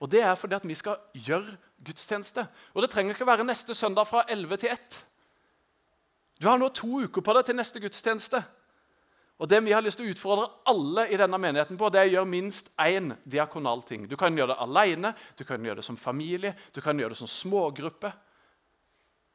Og 0.00 0.10
Det 0.10 0.22
er 0.22 0.34
fordi 0.34 0.54
at 0.54 0.68
vi 0.68 0.74
skal 0.74 0.96
gjøre 1.14 1.56
gudstjeneste. 1.84 2.46
Og 2.74 2.82
Det 2.82 2.90
trenger 2.90 3.14
ikke 3.14 3.26
være 3.26 3.44
neste 3.44 3.74
søndag 3.74 4.06
fra 4.06 4.24
11 4.28 4.56
til 4.56 4.70
1. 4.72 5.04
Du 6.40 6.48
har 6.48 6.58
nå 6.58 6.68
to 6.68 7.04
uker 7.04 7.20
på 7.20 7.34
deg 7.36 7.46
til 7.46 7.56
neste 7.56 7.80
gudstjeneste. 7.80 8.42
Og 9.38 9.48
Det 9.48 9.64
vi 9.64 9.72
har 9.72 9.80
lyst 9.80 9.96
til 9.96 10.08
å 10.08 10.12
utfordre 10.12 10.48
alle 10.68 11.06
i 11.08 11.16
denne 11.16 11.38
menigheten 11.40 11.78
på, 11.80 11.88
det 11.88 12.00
er 12.00 12.08
å 12.10 12.12
gjøre 12.12 12.28
minst 12.28 12.68
én 12.76 13.14
diakonal 13.24 13.82
ting. 13.88 14.04
Du 14.08 14.16
kan 14.16 14.36
gjøre 14.36 14.52
det 14.52 14.60
alene, 14.60 15.14
du 15.38 15.44
kan 15.44 15.64
gjøre 15.64 15.76
det 15.76 15.84
som 15.84 15.96
familie, 15.96 16.54
du 16.74 16.80
kan 16.80 16.98
gjøre 16.98 17.14
det 17.14 17.18
som 17.22 17.28
smågruppe. 17.28 18.12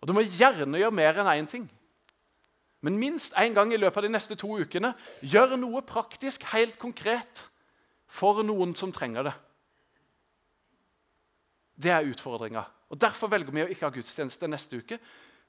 Og 0.01 0.07
du 0.07 0.13
må 0.13 0.21
gjerne 0.21 0.77
gjøre 0.77 0.93
mer 0.93 1.17
enn 1.17 1.31
én 1.33 1.49
ting. 1.49 1.65
Men 2.85 2.99
minst 3.01 3.33
én 3.41 3.55
gang 3.55 3.73
i 3.73 3.79
løpet 3.81 3.97
av 3.97 4.05
de 4.05 4.13
neste 4.13 4.37
to 4.37 4.59
ukene 4.61 4.93
gjør 5.25 5.55
noe 5.57 5.81
praktisk, 5.87 6.45
helt 6.53 6.77
konkret, 6.81 7.41
for 8.05 8.43
noen 8.45 8.75
som 8.77 8.93
trenger 8.93 9.25
det. 9.27 9.35
Det 11.75 11.91
er 11.91 12.07
utfordringa. 12.07 12.63
Derfor 12.95 13.31
velger 13.31 13.51
vi 13.51 13.63
å 13.65 13.71
ikke 13.73 13.87
ha 13.87 13.93
gudstjeneste 13.95 14.47
neste 14.47 14.79
uke. 14.79 14.99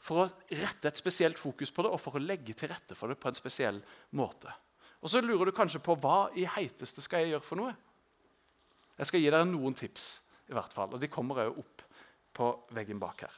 For 0.02 0.24
å 0.24 0.28
rette 0.50 0.90
et 0.90 0.98
spesielt 0.98 1.38
fokus 1.40 1.72
på 1.72 1.84
det 1.84 1.92
og 1.92 2.00
for 2.02 2.18
å 2.18 2.22
legge 2.22 2.54
til 2.56 2.70
rette 2.72 2.96
for 2.98 3.12
det 3.12 3.18
på 3.20 3.30
en 3.30 3.38
spesiell 3.38 3.78
måte. 4.18 4.50
Og 5.00 5.12
Så 5.12 5.20
lurer 5.20 5.46
du 5.46 5.54
kanskje 5.54 5.82
på 5.84 5.94
hva 6.02 6.30
i 6.34 6.46
heiteste 6.48 7.04
skal 7.04 7.22
jeg 7.22 7.36
gjøre 7.36 7.46
for 7.46 7.60
noe. 7.60 7.74
Jeg 8.96 9.10
skal 9.10 9.20
gi 9.22 9.30
dere 9.30 9.46
noen 9.48 9.76
tips, 9.76 10.06
i 10.48 10.56
hvert 10.56 10.72
fall, 10.72 10.94
og 10.94 11.00
de 11.00 11.10
kommer 11.12 11.44
òg 11.44 11.58
opp 11.60 11.84
på 12.36 12.48
veggen 12.74 13.00
bak 13.00 13.26
her. 13.26 13.34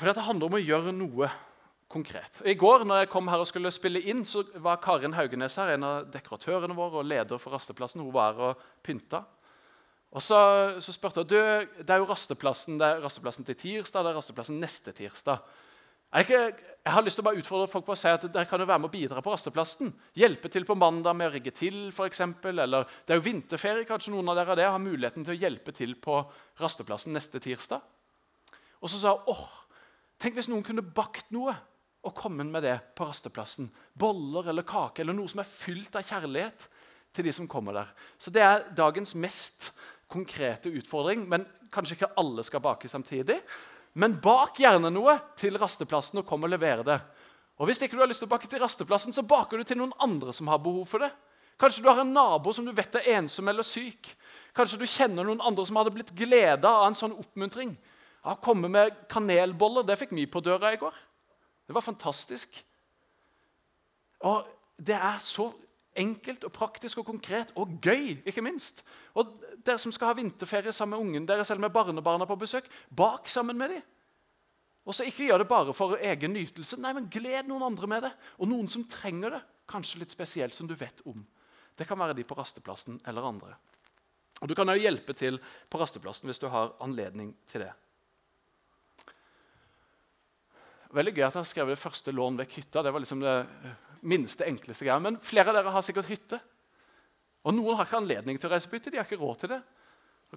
For 0.00 0.08
det 0.08 0.24
handler 0.24 0.48
om 0.48 0.54
å 0.56 0.62
gjøre 0.62 0.94
noe 0.96 1.26
konkret. 1.92 2.38
I 2.48 2.54
går 2.56 2.86
når 2.88 3.02
jeg 3.02 3.10
kom 3.12 3.26
her 3.28 3.42
og 3.42 3.48
skulle 3.50 3.72
spille 3.74 4.00
inn, 4.08 4.22
så 4.24 4.46
var 4.64 4.80
Karin 4.80 5.12
Haugenes 5.12 5.58
her, 5.60 5.74
en 5.74 5.84
av 5.84 6.06
dekoratørene 6.08 6.76
våre 6.78 7.02
og 7.02 7.10
leder 7.10 7.40
for 7.42 7.52
Rasteplassen. 7.52 8.00
Hun 8.00 8.14
var 8.14 8.32
her 8.32 8.54
og 8.54 8.62
pynta. 8.86 9.26
Og 10.10 10.24
så, 10.24 10.38
så 10.82 10.94
spurte 10.94 11.22
jeg 11.22 11.68
det 11.84 11.92
er 11.92 12.00
jo 12.00 12.08
rasteplassen, 12.08 12.80
det 12.80 12.86
er 12.86 13.04
rasteplassen 13.04 13.46
til 13.46 13.58
tirsdag, 13.60 14.02
det 14.02 14.10
er 14.10 14.16
rasteplassen 14.18 14.56
neste 14.58 14.94
tirsdag. 14.96 15.44
Ikke, 16.18 16.40
jeg 16.50 16.94
har 16.96 17.04
lyst 17.06 17.20
til 17.20 17.22
å 17.22 17.28
bare 17.28 17.38
utfordre 17.38 17.70
folk 17.70 17.86
på 17.86 17.94
å 17.94 18.00
si 18.00 18.10
at 18.10 18.24
dere 18.24 18.48
kan 18.50 18.58
jo 18.58 18.66
være 18.66 18.82
med 18.82 18.90
å 18.90 18.96
bidra 18.96 19.22
på 19.22 19.30
rasteplassen. 19.30 19.92
Hjelpe 20.18 20.50
til 20.50 20.66
på 20.66 20.74
mandag 20.74 21.14
med 21.14 21.28
å 21.28 21.34
rigge 21.36 21.52
til, 21.54 21.78
f.eks. 21.92 22.24
Eller 22.50 22.88
det 23.06 23.14
er 23.14 23.20
jo 23.20 23.28
vinterferie, 23.28 23.86
kanskje 23.86 24.16
noen 24.16 24.32
av 24.32 24.40
dere 24.40 24.72
har 24.72 24.82
muligheten 24.82 25.28
til 25.28 25.36
å 25.36 25.40
hjelpe 25.44 25.76
til 25.76 25.94
på 26.02 26.18
rasteplassen 26.58 27.14
neste 27.14 27.38
tirsdag. 27.44 27.84
Og 28.80 28.90
så 28.90 28.98
sa 28.98 29.14
hun 29.14 29.30
åh, 29.30 29.46
Tenk 30.20 30.36
hvis 30.36 30.50
noen 30.52 30.64
kunne 30.64 30.84
bakt 30.84 31.30
noe 31.32 31.54
og 32.04 32.16
kommet 32.16 32.48
med 32.48 32.64
det 32.64 32.76
på 32.96 33.06
rasteplassen. 33.08 33.70
Boller 33.96 34.50
eller 34.52 34.66
kake 34.68 35.02
eller 35.02 35.16
noe 35.16 35.28
som 35.28 35.40
er 35.40 35.48
fylt 35.48 35.96
av 35.96 36.04
kjærlighet 36.04 36.66
til 37.16 37.26
de 37.26 37.32
som 37.34 37.48
kommer 37.48 37.76
der. 37.76 37.88
Så 38.18 38.30
Det 38.30 38.42
er 38.44 38.68
dagens 38.76 39.14
mest 39.14 39.72
konkrete 40.08 40.70
utfordring. 40.70 41.26
Men 41.28 41.46
Kanskje 41.72 41.96
ikke 41.96 42.12
alle 42.18 42.44
skal 42.44 42.60
bake 42.60 42.88
samtidig. 42.88 43.40
Men 43.94 44.18
bak 44.22 44.58
gjerne 44.58 44.90
noe 44.90 45.16
til 45.38 45.58
rasteplassen 45.58 46.20
og 46.20 46.26
kom 46.26 46.44
og 46.44 46.50
lever 46.50 46.84
det. 46.84 47.00
Og 47.58 47.66
Hvis 47.66 47.82
ikke 47.82 47.96
du 47.96 48.02
har 48.02 48.08
lyst 48.08 48.20
til 48.24 48.28
å 48.28 48.34
bake 48.34 48.48
til 48.48 48.60
rasteplassen, 48.60 49.12
så 49.12 49.22
baker 49.22 49.58
du 49.58 49.64
til 49.64 49.78
noen 49.78 49.92
andre 50.00 50.32
som 50.32 50.48
har 50.48 50.58
behov 50.58 50.86
for 50.88 51.04
det. 51.04 51.10
Kanskje 51.60 51.82
du 51.84 51.88
har 51.88 52.00
en 52.00 52.12
nabo 52.12 52.52
som 52.52 52.64
du 52.64 52.72
vet 52.72 52.94
er 52.96 53.18
ensom 53.18 53.48
eller 53.48 53.62
syk. 53.62 54.08
Kanskje 54.56 54.78
du 54.80 54.86
kjenner 54.88 55.24
noen 55.24 55.42
andre 55.44 55.66
som 55.68 55.76
hadde 55.76 55.92
blitt 55.92 56.14
gleda 56.16 56.70
av 56.80 56.86
en 56.88 56.96
sånn 56.96 57.16
oppmuntring. 57.20 57.74
Ja, 58.24 58.36
komme 58.36 58.68
med 58.68 58.96
kanelboller 59.08 59.86
det 59.86 59.96
fikk 60.00 60.12
vi 60.16 60.26
på 60.28 60.42
døra 60.44 60.74
i 60.74 60.80
går. 60.80 60.96
Det 61.66 61.74
var 61.76 61.86
fantastisk. 61.86 62.64
Og 64.20 64.56
Det 64.80 64.96
er 64.96 65.18
så 65.20 65.50
enkelt 66.00 66.44
og 66.44 66.52
praktisk 66.56 67.02
og 67.02 67.06
konkret 67.06 67.50
og 67.60 67.74
gøy, 67.84 68.22
ikke 68.24 68.40
minst. 68.40 68.84
Og 69.14 69.42
Dere 69.60 69.78
som 69.78 69.92
skal 69.92 70.08
ha 70.08 70.16
vinterferie 70.16 70.72
sammen 70.72 70.96
med 70.96 71.06
ungen 71.06 71.26
deres 71.28 71.50
eller 71.50 71.66
med 71.66 71.74
barnebarna 71.74 72.24
på 72.24 72.38
besøk, 72.40 72.64
bak 72.88 73.28
sammen 73.28 73.58
med 73.58 73.68
dem. 73.68 73.82
Og 74.86 74.94
så 74.94 75.04
Ikke 75.04 75.26
gjør 75.26 75.38
det 75.38 75.48
bare 75.48 75.74
for 75.76 75.96
egen 76.00 76.32
nytelse, 76.32 76.78
nei, 76.80 76.92
men 76.96 77.10
gled 77.12 77.46
noen 77.46 77.62
andre 77.62 77.86
med 77.86 78.02
det. 78.02 78.12
Og 78.38 78.48
noen 78.48 78.68
som 78.68 78.86
trenger 78.88 79.36
det, 79.36 79.42
kanskje 79.68 80.00
litt 80.00 80.10
spesielt, 80.10 80.54
som 80.54 80.66
du 80.66 80.74
vet 80.74 81.02
om. 81.04 81.26
Det 81.76 81.86
kan 81.86 81.98
være 81.98 82.16
de 82.16 82.24
på 82.24 82.34
rasteplassen 82.34 83.00
eller 83.06 83.22
andre. 83.22 83.54
Og 84.40 84.48
Du 84.48 84.54
kan 84.54 84.66
jo 84.68 84.80
hjelpe 84.80 85.12
til 85.12 85.38
på 85.68 85.78
rasteplassen 85.78 86.26
hvis 86.26 86.40
du 86.40 86.48
har 86.48 86.72
anledning 86.80 87.34
til 87.46 87.60
det. 87.60 87.72
Veldig 90.90 91.12
gøy 91.14 91.22
at 91.22 91.34
jeg 91.36 91.38
har 91.38 91.48
skrevet 91.48 91.76
det 91.76 91.82
første 91.82 92.12
lån 92.14 92.38
vekk 92.40 92.56
hytta. 92.58 92.82
Det 92.82 92.92
var 92.94 93.02
liksom 93.02 93.20
det 93.22 93.34
minste, 94.10 94.46
enkleste 94.48 94.86
greia. 94.86 94.98
Men 95.02 95.20
flere 95.22 95.52
av 95.52 95.60
dere 95.60 95.74
har 95.74 95.84
sikkert 95.86 96.08
hytte. 96.10 96.40
Og 97.46 97.54
noen 97.56 97.76
har 97.78 97.86
ikke 97.86 98.00
anledning 98.00 98.40
til 98.40 98.50
å 98.50 98.52
reise 98.54 98.68
på 98.68 98.76
hytte. 98.76 98.92
De 98.92 98.98
har 98.98 99.06
ikke 99.06 99.20
råd 99.20 99.42
til 99.42 99.52
det. 99.54 99.60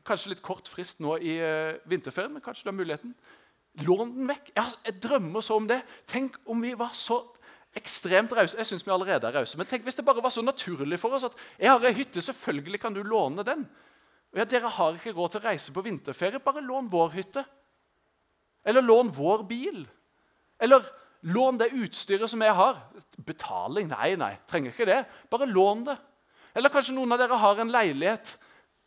Kanskje 0.06 0.32
litt 0.32 0.44
kort 0.46 0.70
frist 0.72 1.02
nå 1.04 1.18
i 1.22 1.36
uh, 1.42 1.78
vinterferien, 1.89 2.32
men 2.34 2.42
kanskje 2.42 2.66
du 2.66 2.72
har 2.72 2.78
muligheten. 2.78 3.16
Lån 3.86 4.13
den 4.16 4.30
vekk. 4.30 4.52
Jeg, 4.56 4.76
jeg, 4.86 5.00
drømmer 5.04 5.46
så 5.46 5.58
om 5.58 5.70
det. 5.70 5.80
Tenk 6.10 6.38
om 6.50 6.62
vi 6.62 6.74
var 6.78 6.94
så 6.98 7.20
ekstremt 7.78 8.34
rause. 8.38 8.58
Jeg 8.58 8.70
synes 8.70 8.86
vi 8.86 8.94
allerede 8.94 9.30
er 9.30 9.39
rause. 9.39 9.58
Men 9.58 9.70
tenk 9.70 9.86
hvis 9.88 9.98
det 9.98 10.06
bare 10.06 10.22
var 10.24 10.34
så 10.34 10.46
naturlig 10.46 11.02
for 11.02 11.18
oss 11.18 11.26
at 11.28 11.38
jeg 11.58 11.72
har 11.72 11.89
ei 11.89 11.96
hytte, 11.98 12.22
selvfølgelig 12.22 12.82
kan 12.82 12.94
du 12.94 13.02
låne 13.02 13.46
den. 13.48 13.66
Og 14.34 14.42
ja, 14.42 14.46
Dere 14.50 14.70
har 14.70 14.98
ikke 14.98 15.16
råd 15.18 15.34
til 15.34 15.42
å 15.42 15.48
reise 15.48 15.74
på 15.74 15.86
vinterferie. 15.86 16.42
Bare 16.42 16.62
lån 16.66 16.94
vår 16.94 17.13
hytte. 17.18 17.46
Eller 18.66 18.86
lån 18.86 19.12
vår 19.13 19.46
bil. 19.50 19.84
Eller 20.63 20.86
lån 21.28 21.60
det 21.60 21.73
utstyret 21.76 22.32
som 22.32 22.41
jeg 22.43 22.56
har. 22.56 22.80
Betaling? 23.26 23.89
Nei, 23.91 24.13
nei, 24.19 24.34
trenger 24.49 24.71
ikke 24.71 24.88
det. 24.88 25.04
Bare 25.32 25.49
lån 25.49 25.86
det. 25.91 25.97
Eller 26.56 26.71
kanskje 26.71 26.95
noen 26.95 27.12
av 27.15 27.21
dere 27.21 27.39
har 27.41 27.60
en 27.60 27.71
leilighet 27.73 28.38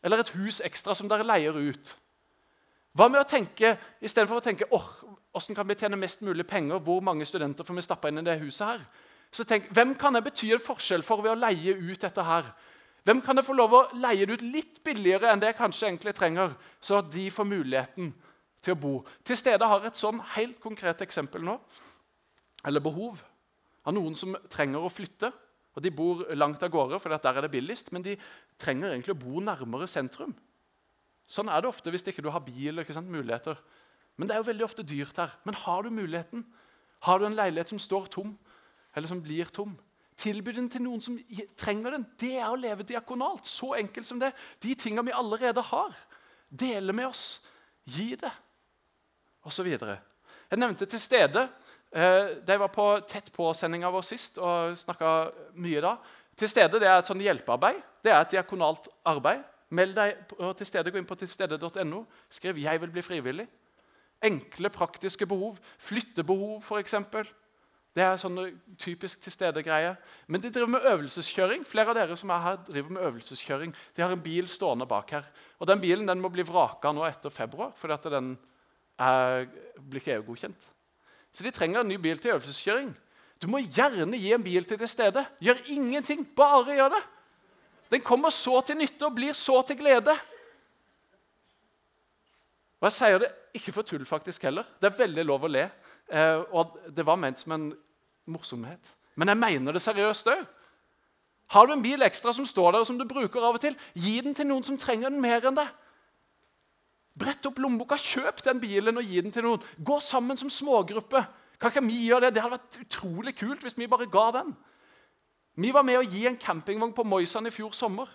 eller 0.06 0.22
et 0.22 0.34
hus 0.36 0.60
ekstra 0.64 0.94
som 0.94 1.08
dere 1.10 1.26
leier 1.26 1.56
ut. 1.56 1.94
Hva 2.96 3.08
med 3.10 3.20
å 3.20 3.28
tenke, 3.28 3.74
Istedenfor 4.00 4.40
å 4.40 4.44
tenke 4.44 4.68
oh, 4.72 4.86
hvordan 5.34 5.56
kan 5.58 5.68
vi 5.68 5.76
tjene 5.76 5.98
mest 6.00 6.22
mulig 6.24 6.46
penger, 6.48 6.78
hvor 6.80 7.02
mange 7.04 7.26
studenter 7.28 7.66
får 7.66 7.76
vi 7.76 7.84
stappa 7.84 8.08
inn 8.08 8.22
i 8.22 8.24
det 8.24 8.38
huset 8.40 8.66
her? 8.70 8.86
Så 9.34 9.44
tenk, 9.44 9.66
Hvem 9.74 9.96
kan 9.98 10.14
jeg 10.16 10.24
bety 10.24 10.52
en 10.54 10.62
forskjell 10.62 11.04
for 11.04 11.20
ved 11.24 11.34
å 11.34 11.40
leie 11.40 11.74
ut 11.74 12.00
dette 12.00 12.24
her? 12.24 12.48
Hvem 13.04 13.20
kan 13.22 13.36
jeg 13.36 13.46
få 13.46 13.54
lov 13.54 13.74
å 13.74 13.82
leie 14.00 14.26
det 14.26 14.38
ut 14.38 14.46
litt 14.46 14.78
billigere 14.86 15.28
enn 15.30 15.42
det 15.42 15.52
jeg 15.52 15.58
kanskje 15.58 15.90
egentlig 15.90 16.14
trenger, 16.16 16.54
så 16.80 17.02
at 17.02 17.10
de 17.12 17.26
får 17.30 17.46
muligheten 17.50 18.14
til 18.66 18.74
å 18.74 18.80
bo? 18.80 18.92
Til 19.26 19.38
stede 19.38 19.68
har 19.70 19.86
et 19.86 19.98
sånn 19.98 20.18
helt 20.34 20.58
konkret 20.62 21.02
eksempel 21.06 21.44
nå, 21.46 21.56
eller 22.66 22.82
behov, 22.82 23.22
av 23.86 23.94
noen 23.94 24.16
som 24.18 24.34
trenger 24.50 24.82
å 24.82 24.90
flytte. 24.90 25.30
Og 25.76 25.84
De 25.84 25.92
bor 25.92 26.24
langt 26.34 26.62
av 26.64 26.72
gårde, 26.72 26.98
for 26.98 27.12
der 27.12 27.36
er 27.36 27.44
det 27.44 27.52
billigst, 27.52 27.92
men 27.92 28.02
de 28.02 28.16
trenger 28.58 28.94
egentlig 28.94 29.12
å 29.12 29.20
bo 29.20 29.42
nærmere 29.44 29.86
sentrum. 29.90 30.32
Sånn 31.28 31.50
er 31.52 31.60
det 31.62 31.68
ofte 31.68 31.92
hvis 31.92 32.06
ikke 32.06 32.24
du 32.24 32.30
har 32.32 32.42
bil. 32.42 32.80
ikke 32.80 32.94
sant, 32.96 33.10
muligheter. 33.12 33.58
Men 34.16 34.28
det 34.28 34.34
er 34.34 34.40
jo 34.40 34.48
veldig 34.48 34.64
ofte 34.64 34.86
dyrt 34.86 35.18
her. 35.20 35.34
Men 35.44 35.58
har 35.60 35.82
du 35.84 35.90
muligheten? 35.92 36.46
Har 37.04 37.20
du 37.20 37.26
en 37.26 37.36
leilighet 37.36 37.74
som 37.74 37.82
står 37.82 38.08
tom, 38.14 38.32
eller 38.96 39.10
som 39.10 39.20
blir 39.22 39.50
tom? 39.52 39.76
Tilby 40.16 40.54
den 40.56 40.70
til 40.72 40.80
noen 40.80 41.02
som 41.04 41.18
trenger 41.60 41.98
den. 41.98 42.06
Det 42.16 42.38
er 42.38 42.48
å 42.48 42.56
leve 42.56 42.86
diakonalt. 42.88 43.44
Så 43.44 43.74
enkelt 43.76 44.08
som 44.08 44.20
det. 44.22 44.32
De 44.64 44.72
tingene 44.74 45.04
vi 45.04 45.12
allerede 45.12 45.60
har. 45.60 45.92
Dele 46.48 46.94
med 46.96 47.10
oss. 47.10 47.42
Gi 47.84 48.14
det. 48.16 48.32
Videre. 49.64 49.98
Jeg 50.50 50.58
nevnte 50.58 50.86
til 50.86 51.00
stede 51.00 51.48
Eh, 51.96 52.28
de 52.46 52.58
var 52.58 52.68
på 52.68 52.84
tett 53.08 53.30
på-sendinga 53.32 53.90
vår 53.94 54.04
sist 54.04 54.40
og 54.42 54.74
snakka 54.76 55.12
mye 55.62 55.80
da. 55.80 55.94
Til 56.36 56.50
stede 56.50 56.80
det 56.82 56.88
er 56.90 56.98
et 57.00 57.08
sånn 57.08 57.22
hjelpearbeid. 57.22 57.78
Det 58.04 58.12
er 58.12 58.20
et 58.20 58.34
diakonalt 58.34 58.90
arbeid. 59.06 59.44
Meld 59.72 59.96
deg 59.96 60.34
til 60.58 60.68
stede, 60.68 60.92
Gå 60.92 60.98
inn 61.00 61.08
på 61.08 61.16
tilstede.no. 61.18 62.04
Skriv 62.30 62.58
'Jeg 62.58 62.80
vil 62.80 62.90
bli 62.90 63.02
frivillig'. 63.02 63.48
Enkle, 64.22 64.70
praktiske 64.70 65.26
behov. 65.26 65.58
Flyttebehov, 65.78 66.62
f.eks. 66.62 66.94
Det 67.96 68.04
er 68.04 68.16
sånne 68.16 68.52
typisk 68.76 69.22
til 69.22 69.32
stede-greier. 69.32 69.96
Men 70.26 70.40
de 70.40 70.50
driver 70.50 70.68
med 70.68 70.84
øvelseskjøring. 70.84 71.64
Flere 71.64 71.88
av 71.88 71.94
dere 71.94 72.16
som 72.16 72.30
er 72.30 72.38
her 72.38 72.56
driver 72.56 72.90
med 72.90 73.02
øvelseskjøring. 73.02 73.74
De 73.96 74.02
har 74.02 74.12
en 74.12 74.22
bil 74.22 74.48
stående 74.48 74.86
bak 74.86 75.10
her. 75.10 75.24
Og 75.58 75.66
Den 75.66 75.80
bilen 75.80 76.06
den 76.06 76.20
må 76.20 76.28
bli 76.28 76.42
vraka 76.42 76.92
nå 76.92 77.04
etter 77.04 77.30
februar, 77.30 77.72
fordi 77.74 77.92
at 77.92 78.04
den 78.04 78.38
er, 78.98 79.46
blir 79.80 80.00
ikke 80.00 80.16
EU-godkjent. 80.18 80.70
Så 81.32 81.44
de 81.44 81.50
trenger 81.50 81.80
en 81.80 81.88
ny 81.88 81.98
bil 82.00 82.18
til 82.18 82.30
øvelseskjøring. 82.30 82.94
Du 83.42 83.48
må 83.52 83.60
gjerne 83.60 84.16
gi 84.16 84.32
en 84.32 84.44
bil 84.44 84.64
til 84.64 84.78
det 84.80 84.88
stedet. 84.88 85.26
Gjør 85.40 85.60
ingenting, 85.68 86.24
bare 86.36 86.74
gjør 86.74 86.88
det. 86.88 87.02
Den 87.90 88.00
kommer 88.00 88.30
så 88.30 88.60
til 88.66 88.78
nytte 88.78 89.06
og 89.06 89.14
blir 89.14 89.32
så 89.32 89.62
til 89.66 89.78
glede. 89.78 90.16
Og 92.80 92.88
Jeg 92.88 92.92
sier 92.92 93.18
det 93.18 93.28
ikke 93.54 93.72
for 93.72 93.82
tull 93.82 94.06
faktisk 94.06 94.42
heller. 94.42 94.64
Det 94.80 94.90
er 94.90 94.98
veldig 94.98 95.24
lov 95.24 95.44
å 95.44 95.50
le. 95.50 95.68
Eh, 96.08 96.42
og 96.52 96.78
Det 96.96 97.06
var 97.06 97.16
ment 97.16 97.38
som 97.38 97.52
en 97.52 97.72
morsomhet. 98.26 98.94
Men 99.16 99.28
jeg 99.28 99.36
mener 99.36 99.72
det 99.72 99.82
seriøst 99.82 100.28
òg. 100.28 100.44
Har 101.46 101.66
du 101.66 101.72
en 101.72 101.82
bil 101.82 102.02
ekstra 102.02 102.32
som 102.32 102.46
står 102.46 102.72
der 102.72 102.82
og 102.82 102.86
som 102.86 102.98
du 102.98 103.04
bruker 103.06 103.40
av 103.40 103.54
og 103.54 103.60
til, 103.60 103.76
gi 103.94 104.20
den 104.20 104.34
til 104.34 104.48
noen 104.48 104.64
som 104.66 104.78
trenger 104.78 105.12
den 105.12 105.20
mer 105.22 105.44
enn 105.46 105.56
deg. 105.56 105.68
Brett 107.16 107.48
opp 107.48 107.58
lommeboka, 107.62 107.96
kjøp 107.96 108.42
den 108.44 108.60
bilen 108.60 109.00
og 109.00 109.08
gi 109.08 109.22
den 109.24 109.32
til 109.32 109.46
noen. 109.46 109.64
Gå 109.80 109.96
sammen 110.04 110.36
som 110.36 110.52
smågruppe. 110.52 111.22
Kan 111.56 111.72
ikke 111.72 111.86
vi 111.86 112.02
gjøre 112.10 112.26
det? 112.26 112.36
Det 112.36 112.42
hadde 112.44 112.58
vært 112.58 112.80
utrolig 112.82 113.32
kult 113.38 113.64
hvis 113.64 113.78
vi 113.78 113.88
bare 113.88 114.08
ga 114.12 114.26
den. 114.36 114.52
Vi 115.56 115.72
var 115.72 115.86
med 115.88 116.02
å 116.02 116.04
gi 116.04 116.26
en 116.28 116.36
campingvogn 116.36 116.92
på 116.92 117.06
Moisan 117.08 117.48
i 117.48 117.54
fjor 117.54 117.72
sommer. 117.72 118.10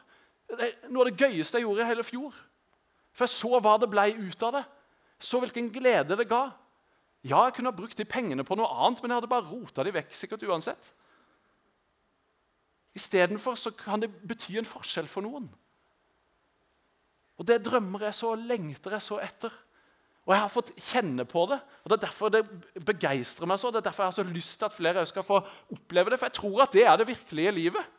Det 0.52 0.68
er 0.68 0.92
noe 0.92 1.08
av 1.08 1.10
det 1.10 1.18
gøyeste 1.26 1.58
jeg 1.58 1.66
gjorde 1.66 1.82
i 1.82 1.90
hele 1.90 2.06
fjor. 2.06 2.36
For 3.18 3.26
jeg 3.26 3.34
så 3.34 3.58
hva 3.58 3.78
det 3.82 3.90
ble 3.90 4.06
ut 4.20 4.46
av 4.46 4.60
det. 4.60 4.64
Så 5.22 5.42
hvilken 5.42 5.72
glede 5.74 6.18
det 6.18 6.30
ga. 6.30 6.52
Ja, 7.26 7.48
jeg 7.48 7.56
kunne 7.58 7.74
ha 7.74 7.78
brukt 7.78 7.98
de 7.98 8.06
pengene 8.06 8.46
på 8.46 8.58
noe 8.58 8.70
annet, 8.70 9.02
men 9.02 9.12
jeg 9.12 9.22
hadde 9.22 9.32
bare 9.32 9.50
rota 9.50 9.86
de 9.86 9.94
vekk 9.94 10.14
sikkert 10.18 10.46
uansett. 10.50 10.94
Istedenfor 12.98 13.58
kan 13.80 14.02
det 14.04 14.12
bety 14.28 14.58
en 14.60 14.68
forskjell 14.68 15.10
for 15.10 15.26
noen. 15.26 15.48
Og 17.42 17.48
Det 17.48 17.64
drømmer 17.66 18.06
jeg 18.06 18.14
så 18.14 18.36
og 18.36 18.44
lengter 18.46 18.94
jeg 18.94 19.02
så 19.02 19.18
etter. 19.24 19.54
Og 20.28 20.36
jeg 20.36 20.42
har 20.44 20.52
fått 20.54 20.76
kjenne 20.78 21.24
på 21.26 21.48
det. 21.50 21.58
og 21.82 21.90
Det 21.90 21.96
er 21.98 22.04
derfor 22.06 22.30
det 22.30 22.44
begeistrer 22.86 23.50
meg 23.50 23.58
så. 23.58 23.72
Det 23.72 23.82
er 23.82 23.88
derfor 23.90 24.04
jeg 24.04 24.12
har 24.12 24.20
så 24.20 24.28
lyst 24.28 24.60
til 24.60 24.68
at 24.68 24.76
flere 24.76 25.06
skal 25.10 25.26
få 25.26 25.40
oppleve 25.74 26.14
det. 26.14 26.20
For 26.22 26.30
jeg 26.30 26.38
tror 26.38 26.62
at 26.68 26.76
det 26.78 26.86
er 26.86 27.00
det 27.02 27.08
virkelige 27.10 27.56
livet. 27.58 27.98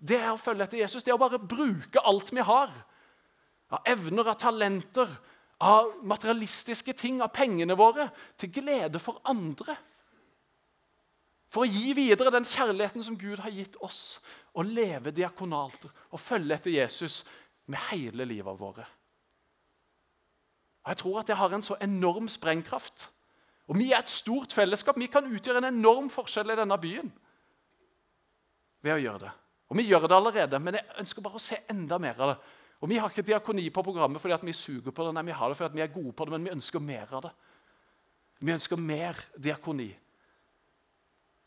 Det 0.00 0.16
er 0.16 0.30
å 0.32 0.40
følge 0.40 0.64
etter 0.64 0.80
Jesus. 0.80 1.04
Det 1.04 1.12
er 1.12 1.18
å 1.18 1.20
bare 1.20 1.38
bruke 1.38 2.00
alt 2.00 2.32
vi 2.32 2.40
har. 2.40 2.72
Av 3.70 3.84
evner, 3.92 4.32
av 4.32 4.38
talenter, 4.40 5.12
av 5.60 5.92
materialistiske 6.00 6.96
ting, 6.96 7.20
av 7.20 7.34
pengene 7.36 7.76
våre. 7.76 8.08
Til 8.40 8.54
glede 8.56 8.98
for 8.98 9.20
andre. 9.28 9.76
For 11.52 11.66
å 11.66 11.68
gi 11.68 11.92
videre 11.98 12.32
den 12.32 12.48
kjærligheten 12.48 13.04
som 13.04 13.20
Gud 13.20 13.44
har 13.44 13.52
gitt 13.52 13.76
oss. 13.84 14.22
Å 14.56 14.64
leve 14.64 15.12
diakonalt 15.12 15.84
og 15.84 16.18
følge 16.22 16.56
etter 16.56 16.72
Jesus 16.72 17.20
med 17.70 17.78
hele 17.90 18.26
livet 18.28 18.58
våre. 18.60 18.84
Og 20.84 20.88
Jeg 20.88 20.96
tror 20.96 21.20
at 21.20 21.26
det 21.28 21.36
har 21.36 21.54
en 21.54 21.62
så 21.62 21.76
enorm 21.82 22.28
sprengkraft. 22.28 23.10
Og 23.68 23.78
Vi 23.78 23.92
er 23.92 23.98
et 23.98 24.08
stort 24.08 24.52
fellesskap. 24.52 24.98
Vi 24.98 25.06
kan 25.06 25.28
utgjøre 25.28 25.58
en 25.58 25.74
enorm 25.74 26.10
forskjell 26.10 26.50
i 26.50 26.58
denne 26.58 26.78
byen 26.80 27.12
ved 28.82 28.96
å 28.96 29.02
gjøre 29.02 29.18
det. 29.26 29.30
Og 29.68 29.76
Vi 29.76 29.86
gjør 29.86 30.08
det 30.08 30.16
allerede, 30.16 30.58
men 30.58 30.74
jeg 30.74 30.98
ønsker 30.98 31.22
bare 31.22 31.38
å 31.38 31.42
se 31.42 31.60
enda 31.70 31.98
mer 31.98 32.18
av 32.18 32.32
det. 32.32 32.38
Og 32.80 32.88
Vi 32.88 32.96
har 32.96 33.10
ikke 33.10 33.22
diakoni 33.22 33.70
på 33.70 33.82
programmet 33.82 34.20
fordi 34.20 34.46
vi 34.46 34.52
suger 34.52 34.90
på 34.90 35.04
det, 35.04 35.14
nei, 35.14 35.22
vi 35.22 35.36
har 35.36 35.48
det 35.48 35.56
fordi 35.56 35.76
vi 35.76 35.82
er 35.84 35.94
gode 35.94 36.12
på 36.12 36.24
det, 36.24 36.32
men 36.32 36.44
vi 36.44 36.54
ønsker 36.56 36.80
mer 36.80 37.12
av 37.12 37.22
det. 37.22 37.32
Vi 38.40 38.52
ønsker 38.52 38.76
mer 38.76 39.20
diakoni. 39.36 39.90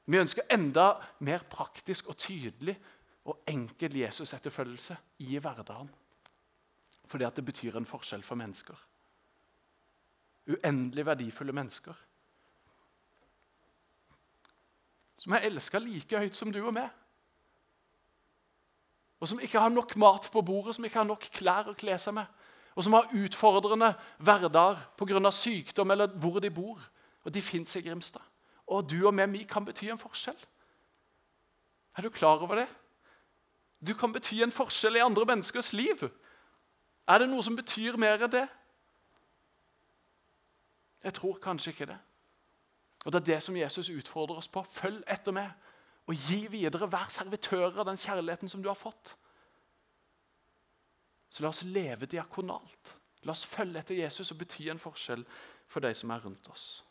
Vi 0.06 0.20
ønsker 0.20 0.44
enda 0.52 1.00
mer 1.20 1.44
praktisk 1.50 2.10
og 2.10 2.18
tydelig 2.18 2.78
og 3.26 3.40
enkel 3.48 3.96
Jesus-etterfølgelse 3.98 4.98
i 5.20 5.40
hverdagen 5.40 5.90
fordi 7.14 7.28
at 7.30 7.36
det 7.38 7.46
betyr 7.46 7.76
en 7.78 7.86
forskjell 7.86 8.24
for 8.26 8.36
mennesker. 8.36 8.78
Uendelig 10.50 11.06
verdifulle 11.06 11.54
mennesker. 11.54 11.94
Som 15.22 15.36
er 15.38 15.46
elska 15.46 15.78
like 15.80 16.20
høyt 16.20 16.36
som 16.36 16.50
du 16.52 16.58
og 16.64 16.74
meg. 16.74 16.90
Og 19.22 19.30
som 19.30 19.40
ikke 19.40 19.62
har 19.62 19.70
nok 19.70 19.94
mat 20.02 20.26
på 20.34 20.42
bordet, 20.42 20.74
som 20.76 20.86
ikke 20.90 21.00
har 21.00 21.08
nok 21.08 21.30
klær 21.38 21.70
å 21.70 21.76
kle 21.78 22.00
seg 22.02 22.18
med. 22.18 22.26
Og 22.74 22.84
som 22.84 22.98
har 22.98 23.14
utfordrende 23.14 23.94
hverdager 24.18 24.82
pga. 24.98 25.32
sykdom 25.32 25.92
eller 25.92 26.18
hvor 26.18 26.42
de 26.42 26.50
bor. 26.50 26.82
Og 27.24 27.34
de 27.34 27.42
fins 27.42 27.76
i 27.76 27.82
Grimstad. 27.86 28.26
Og 28.68 28.90
du 28.90 29.06
og 29.06 29.14
meg, 29.14 29.32
vi 29.32 29.44
kan 29.44 29.66
bety 29.66 29.86
en 29.86 30.02
forskjell. 30.02 30.40
Er 31.98 32.02
du 32.02 32.10
klar 32.10 32.42
over 32.42 32.56
det? 32.56 32.68
Du 33.88 33.94
kan 33.94 34.12
bety 34.14 34.42
en 34.42 34.52
forskjell 34.52 34.96
i 34.96 35.06
andre 35.06 35.26
menneskers 35.26 35.74
liv. 35.74 36.10
Er 37.08 37.20
det 37.20 37.30
noe 37.30 37.44
som 37.44 37.56
betyr 37.56 37.98
mer 38.00 38.22
enn 38.24 38.32
det? 38.32 38.46
Jeg 41.04 41.14
tror 41.20 41.40
kanskje 41.44 41.74
ikke 41.74 41.90
det. 41.92 42.00
Og 43.06 43.12
Det 43.12 43.20
er 43.20 43.34
det 43.34 43.44
som 43.44 43.58
Jesus 43.58 43.90
utfordrer 43.90 44.40
oss 44.40 44.48
på. 44.48 44.64
Følg 44.64 45.04
etter 45.08 45.36
meg 45.36 45.52
og 46.08 46.16
gi 46.16 46.48
videre. 46.48 46.88
Vær 46.92 47.12
servitører 47.12 47.80
av 47.80 47.86
den 47.86 48.00
kjærligheten 48.00 48.50
som 48.50 48.64
du 48.64 48.70
har 48.70 48.80
fått. 48.80 49.18
Så 51.30 51.44
la 51.44 51.50
oss 51.50 51.64
leve 51.64 52.06
diakonalt. 52.06 52.96
La 53.24 53.32
oss 53.32 53.46
følge 53.46 53.80
etter 53.80 53.96
Jesus 53.96 54.32
og 54.32 54.40
bety 54.40 54.70
en 54.70 54.80
forskjell 54.80 55.26
for 55.68 55.84
de 55.84 55.94
som 55.96 56.12
er 56.12 56.24
rundt 56.24 56.48
oss. 56.52 56.84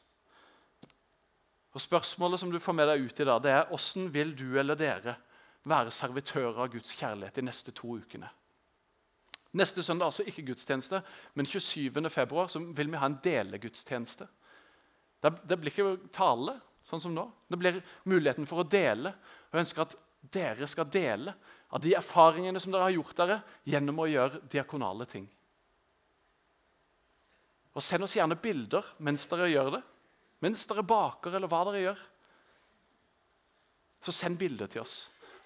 Og 1.72 1.80
Spørsmålet 1.80 2.40
som 2.40 2.52
du 2.52 2.58
får 2.60 2.76
med 2.76 2.88
deg 2.88 3.06
ut 3.06 3.20
i 3.20 3.24
dag, 3.24 3.42
det 3.42 3.50
er 3.50 3.68
hvordan 3.68 4.08
vil 4.12 4.34
du 4.36 4.58
eller 4.60 4.76
dere 4.76 5.16
være 5.64 5.90
servitører 5.90 6.58
av 6.64 6.72
Guds 6.72 6.92
kjærlighet 6.98 7.36
de 7.36 7.44
neste 7.46 7.72
to 7.72 7.96
ukene? 7.96 8.28
Neste 9.52 9.82
søndag 9.84 10.08
altså 10.08 10.24
ikke 10.24 10.46
gudstjeneste, 10.48 11.02
men 11.36 11.46
27. 11.46 11.92
februar 12.10 12.48
så 12.48 12.62
vil 12.72 12.88
vi 12.88 13.00
ha 13.00 13.08
en 13.08 13.18
delegudstjeneste. 13.24 14.28
Det, 15.22 15.32
det 15.48 15.58
blir 15.60 15.72
ikke 15.74 16.08
tale, 16.14 16.56
sånn 16.88 17.02
som 17.04 17.12
nå. 17.14 17.26
Det 17.52 17.58
blir 17.60 17.82
muligheten 18.08 18.48
for 18.48 18.62
å 18.62 18.68
dele. 18.68 19.12
Og 19.50 19.58
Jeg 19.58 19.66
ønsker 19.66 19.84
at 19.84 19.98
dere 20.32 20.68
skal 20.70 20.88
dele 20.90 21.34
av 21.72 21.82
de 21.84 21.92
erfaringene 21.98 22.60
som 22.60 22.72
dere 22.72 22.88
har 22.88 22.96
gjort 22.96 23.16
dere 23.18 23.38
gjennom 23.68 24.00
å 24.02 24.08
gjøre 24.08 24.42
diakonale 24.50 25.06
ting. 25.10 25.28
Og 27.72 27.84
Send 27.84 28.04
oss 28.04 28.16
gjerne 28.16 28.40
bilder 28.40 28.88
mens 29.04 29.28
dere 29.30 29.50
gjør 29.52 29.76
det. 29.76 29.82
Mens 30.42 30.64
dere 30.66 30.82
baker, 30.84 31.36
eller 31.36 31.48
hva 31.48 31.62
dere 31.68 31.84
gjør. 31.84 32.00
Så 34.02 34.14
send 34.16 34.40
bilder 34.40 34.66
til 34.66 34.82
oss. 34.82 34.96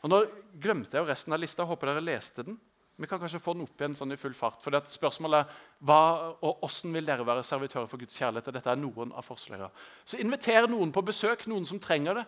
Og 0.00 0.10
Nå 0.10 0.22
glemte 0.62 0.96
jeg 0.96 1.04
jo 1.04 1.10
resten 1.10 1.34
av 1.36 1.42
lista. 1.42 1.66
Håper 1.68 1.92
dere 1.92 2.06
leste 2.06 2.46
den. 2.46 2.56
Vi 2.96 3.06
kan 3.06 3.20
kanskje 3.20 3.40
få 3.44 3.52
den 3.52 3.66
opp 3.66 3.80
igjen 3.80 3.94
sånn 3.96 4.14
i 4.14 4.16
full 4.16 4.34
fart. 4.34 4.62
For 4.64 4.72
det 4.72 4.86
spørsmålet 4.88 5.42
er 5.42 5.56
hva, 5.84 6.00
og 6.40 6.62
hvordan 6.62 6.94
vil 6.96 7.08
dere 7.08 7.26
være 7.28 7.44
servitører 7.44 7.90
for 7.90 8.00
Guds 8.00 8.16
kjærlighet? 8.16 8.48
Og 8.48 8.56
Dette 8.56 8.72
er 8.72 8.80
noen 8.80 9.12
av 9.12 9.26
forslagene. 9.26 9.68
Så 10.08 10.20
inviter 10.22 10.68
noen 10.72 10.94
på 10.94 11.04
besøk, 11.04 11.44
noen 11.50 11.68
som 11.68 11.80
trenger 11.82 12.22
det. 12.22 12.24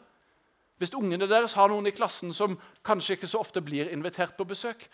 Hvis 0.79 0.93
ungene 0.95 1.27
deres 1.27 1.57
har 1.59 1.73
noen 1.73 1.89
i 1.89 1.95
klassen 1.95 2.35
som 2.37 2.59
kanskje 2.87 3.17
ikke 3.17 3.31
så 3.31 3.41
ofte 3.41 3.63
blir 3.65 3.89
invitert 3.91 4.37
på 4.37 4.47
besøk, 4.47 4.85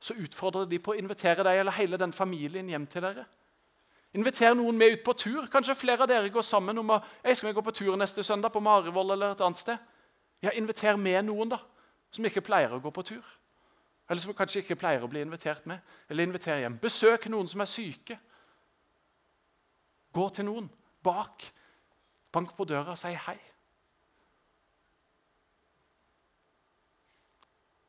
så 0.00 0.14
utfordrer 0.14 0.68
de 0.70 0.78
på 0.78 0.94
å 0.94 1.00
invitere 1.00 1.42
deg 1.42 1.58
eller 1.60 1.74
hele 1.74 1.98
den 2.00 2.14
familien 2.14 2.70
hjem 2.70 2.86
til 2.86 3.04
dere. 3.04 3.26
Inviter 4.16 4.54
noen 4.56 4.78
med 4.78 4.94
ut 4.94 5.02
på 5.04 5.12
tur. 5.18 5.48
Kanskje 5.52 5.76
flere 5.76 6.06
av 6.06 6.08
dere 6.08 6.30
går 6.32 6.46
sammen 6.46 6.78
om 6.80 6.94
å 6.94 7.00
jeg 7.24 7.40
skal 7.42 7.52
gå 7.52 7.64
på 7.66 7.74
tur 7.76 7.98
neste 7.98 8.22
søndag 8.24 8.54
på 8.54 8.62
Marivoll 8.64 9.12
eller 9.16 9.34
et 9.34 9.42
annet 9.44 9.60
sted. 9.60 9.82
Ja, 10.40 10.54
Inviter 10.54 10.96
med 10.96 11.26
noen 11.26 11.50
da, 11.50 11.58
som 12.14 12.24
ikke 12.24 12.46
pleier 12.46 12.72
å 12.72 12.80
gå 12.80 12.94
på 12.94 13.04
tur. 13.10 13.37
Eller 14.08 14.24
som 14.24 14.34
kanskje 14.36 14.62
ikke 14.62 14.78
pleier 14.80 15.04
å 15.04 15.10
bli 15.10 15.20
invitert 15.20 15.66
med. 15.68 15.84
Eller 16.08 16.24
inviterer 16.24 16.64
hjem. 16.64 16.78
Besøk 16.80 17.28
noen 17.28 17.50
som 17.50 17.60
er 17.60 17.70
syke. 17.70 18.16
Gå 20.16 20.28
til 20.32 20.48
noen 20.48 20.70
bak. 21.04 21.44
Bank 22.32 22.54
på 22.56 22.66
døra 22.68 22.94
og 22.96 23.00
si 23.00 23.12
hei. 23.12 23.36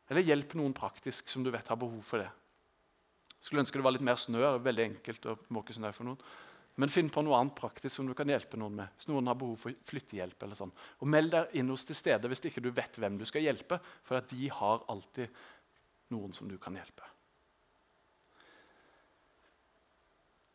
Eller 0.10 0.26
hjelp 0.26 0.56
noen 0.58 0.76
praktisk 0.76 1.30
som 1.30 1.46
du 1.46 1.52
vet 1.54 1.68
har 1.70 1.80
behov 1.80 2.02
for 2.06 2.24
det. 2.24 2.30
Skulle 3.40 3.64
ønske 3.64 3.80
det 3.80 3.86
var 3.86 3.96
litt 3.96 4.04
mer 4.06 4.20
snø. 4.20 4.40
det 4.40 4.48
er 4.50 4.64
veldig 4.68 4.86
enkelt 4.90 5.28
å 5.30 5.38
måke 5.56 5.76
snø 5.76 5.92
for 5.96 6.10
noen. 6.10 6.22
Men 6.80 6.92
finn 6.92 7.10
på 7.12 7.22
noe 7.26 7.36
annet 7.36 7.58
praktisk 7.58 7.98
som 7.98 8.08
du 8.08 8.14
kan 8.16 8.30
hjelpe 8.30 8.58
noen 8.60 8.78
med. 8.78 8.92
Hvis 8.96 9.10
noen 9.12 9.28
har 9.28 9.38
behov 9.40 9.58
for 9.60 9.76
flyttehjelp. 9.90 10.44
eller 10.44 10.56
sånn. 10.56 10.72
Og 11.00 11.08
Meld 11.12 11.32
deg 11.32 11.56
inn 11.60 11.72
hos 11.72 11.84
til 11.86 11.98
stede 11.98 12.28
hvis 12.32 12.44
ikke 12.48 12.64
du 12.64 12.72
vet 12.72 13.00
hvem 13.00 13.18
du 13.20 13.26
skal 13.28 13.44
hjelpe. 13.44 13.80
For 14.08 14.20
at 14.20 14.30
de 14.32 14.48
har 14.50 14.86
alltid 14.88 15.28
noen 16.14 16.34
som 16.34 16.50
du 16.50 16.58
kan 16.62 16.76
hjelpe. 16.78 17.06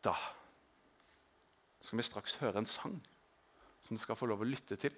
Da 0.05 0.15
skal 1.81 1.99
vi 1.99 2.05
straks 2.05 2.37
høre 2.41 2.61
en 2.61 2.69
sang 2.69 2.95
som 3.85 3.97
du 3.97 4.01
skal 4.01 4.17
få 4.17 4.27
lov 4.29 4.41
å 4.41 4.47
lytte 4.49 4.77
til 4.81 4.93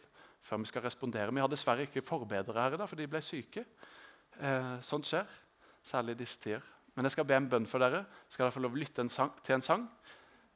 før 0.47 0.61
vi 0.61 0.69
skal 0.69 0.85
respondere. 0.85 1.33
Vi 1.33 1.43
har 1.43 1.51
dessverre 1.51 1.87
ikke 1.87 2.05
forbedere 2.07 2.61
her 2.61 2.75
i 2.75 2.79
dag, 2.79 2.87
for 2.87 2.99
de 2.99 3.07
ble 3.09 3.19
syke. 3.25 3.65
Eh, 4.39 4.75
sånt 4.85 5.07
skjer, 5.09 5.27
særlig 5.83 6.15
i 6.15 6.19
disse 6.21 6.39
tider. 6.39 6.63
Men 6.95 7.07
jeg 7.07 7.17
skal 7.17 7.27
be 7.27 7.35
en 7.35 7.49
bønn 7.51 7.67
for 7.67 7.83
dere. 7.83 8.05
Skal 8.29 8.45
dere 8.45 8.55
få 8.55 8.63
lov 8.63 8.77
å 8.77 8.79
lytte 8.79 9.03
en 9.03 9.11
sang, 9.11 9.33
til 9.43 9.57
en 9.57 9.65
sang. 9.65 9.83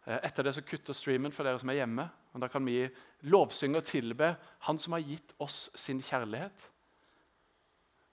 Eh, 0.06 0.20
etter 0.30 0.48
det 0.48 0.56
så 0.56 0.64
kutter 0.64 0.96
streamen 0.96 1.36
for 1.36 1.48
dere 1.48 1.60
som 1.60 1.74
er 1.74 1.82
hjemme. 1.82 2.08
og 2.32 2.42
Da 2.42 2.48
kan 2.48 2.66
vi 2.66 2.88
lovsynge 3.28 3.82
og 3.82 3.90
tilbe 3.90 4.36
Han 4.60 4.80
som 4.80 4.94
har 4.94 5.04
gitt 5.04 5.36
oss 5.40 5.70
sin 5.76 6.02
kjærlighet, 6.02 6.70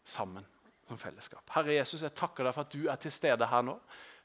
sammen 0.05 0.44
som 0.88 0.98
fellesskap. 1.01 1.44
Herre 1.55 1.77
Jesus, 1.77 2.03
jeg 2.03 2.16
takker 2.16 2.46
deg 2.46 2.57
for 2.57 2.66
at 2.66 2.74
du 2.74 2.88
er 2.88 3.01
til 3.01 3.12
stede 3.12 3.48
her 3.48 3.64
nå. 3.64 3.77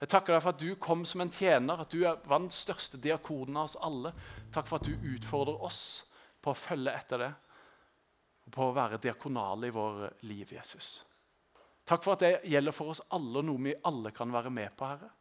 Jeg 0.01 0.11
takker 0.11 0.35
deg 0.35 0.43
for 0.43 0.55
at 0.55 0.59
du 0.63 0.75
kom 0.81 1.05
som 1.07 1.23
en 1.23 1.31
tjener, 1.31 1.79
at 1.79 1.93
du 1.93 2.03
var 2.03 2.39
den 2.39 2.51
største 2.51 2.99
diakonen 2.99 3.59
av 3.59 3.69
oss 3.69 3.77
alle. 3.79 4.13
Takk 4.53 4.67
for 4.69 4.81
at 4.81 4.87
du 4.87 5.07
utfordrer 5.13 5.63
oss 5.63 5.81
på 6.43 6.51
å 6.51 6.59
følge 6.59 6.91
etter 6.91 7.23
det, 7.23 7.31
og 8.43 8.51
på 8.51 8.67
å 8.67 8.75
være 8.75 8.99
diakonale 9.03 9.69
i 9.69 9.75
vår 9.75 10.01
liv, 10.27 10.55
Jesus. 10.57 10.97
Takk 11.87 12.03
for 12.03 12.15
at 12.15 12.23
det 12.23 12.33
gjelder 12.51 12.75
for 12.75 12.91
oss 12.91 13.03
alle, 13.15 13.39
og 13.39 13.47
noe 13.47 13.63
vi 13.63 13.75
alle 13.87 14.11
kan 14.15 14.31
være 14.31 14.51
med 14.51 14.75
på, 14.75 14.87
Herre. 14.87 15.11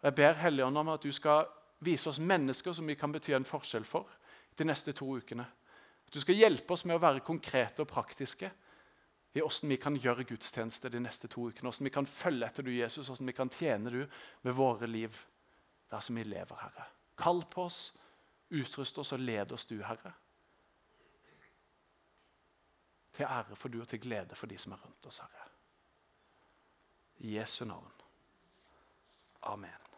Jeg 0.00 0.16
ber 0.16 0.38
Helligånd 0.40 0.80
om 0.80 0.94
at 0.94 1.02
du 1.04 1.10
skal 1.12 1.50
vise 1.84 2.08
oss 2.08 2.20
mennesker 2.22 2.74
som 2.76 2.86
vi 2.88 2.96
kan 2.96 3.12
bety 3.12 3.34
en 3.36 3.46
forskjell 3.46 3.84
for 3.88 4.08
de 4.56 4.66
neste 4.68 4.94
to 4.96 5.06
ukene. 5.16 5.44
At 6.06 6.14
du 6.14 6.22
skal 6.22 6.38
hjelpe 6.38 6.74
oss 6.74 6.86
med 6.88 6.96
å 6.96 7.02
være 7.02 7.24
konkrete 7.24 7.84
og 7.84 7.90
praktiske 7.90 8.50
i 9.32 9.40
hvordan 9.40 9.70
vi 9.70 9.76
kan 9.78 9.96
gjøre 9.96 10.26
gudstjeneste 10.26 10.90
de 10.90 11.00
neste 11.00 11.28
to 11.30 11.46
ukene. 11.46 11.68
Hvordan 11.68 11.86
vi 11.86 11.92
kan 11.94 12.06
følge 12.06 12.46
etter 12.46 12.66
du, 12.66 12.70
Jesus, 12.74 13.06
hvordan 13.06 13.30
vi 13.30 13.36
kan 13.36 13.52
tjene 13.54 13.90
du 13.90 14.00
med 14.42 14.56
våre 14.58 14.88
liv 14.90 15.14
der 15.90 16.00
som 16.00 16.16
vi 16.16 16.24
lever, 16.24 16.56
Herre. 16.58 16.86
Kall 17.18 17.44
på 17.50 17.64
oss, 17.68 17.80
utrust 18.50 18.98
oss 18.98 19.12
og 19.12 19.22
led 19.22 19.52
oss, 19.52 19.66
du, 19.66 19.78
Herre. 19.82 20.12
Til 23.14 23.26
ære 23.26 23.58
for 23.58 23.68
du 23.68 23.80
og 23.82 23.88
til 23.88 24.02
glede 24.02 24.38
for 24.38 24.50
de 24.50 24.58
som 24.58 24.72
er 24.72 24.82
rundt 24.82 25.06
oss, 25.06 25.18
Herre. 25.18 25.46
I 27.20 27.36
Jesu 27.36 27.64
navn. 27.64 27.92
Amen. 29.42 29.89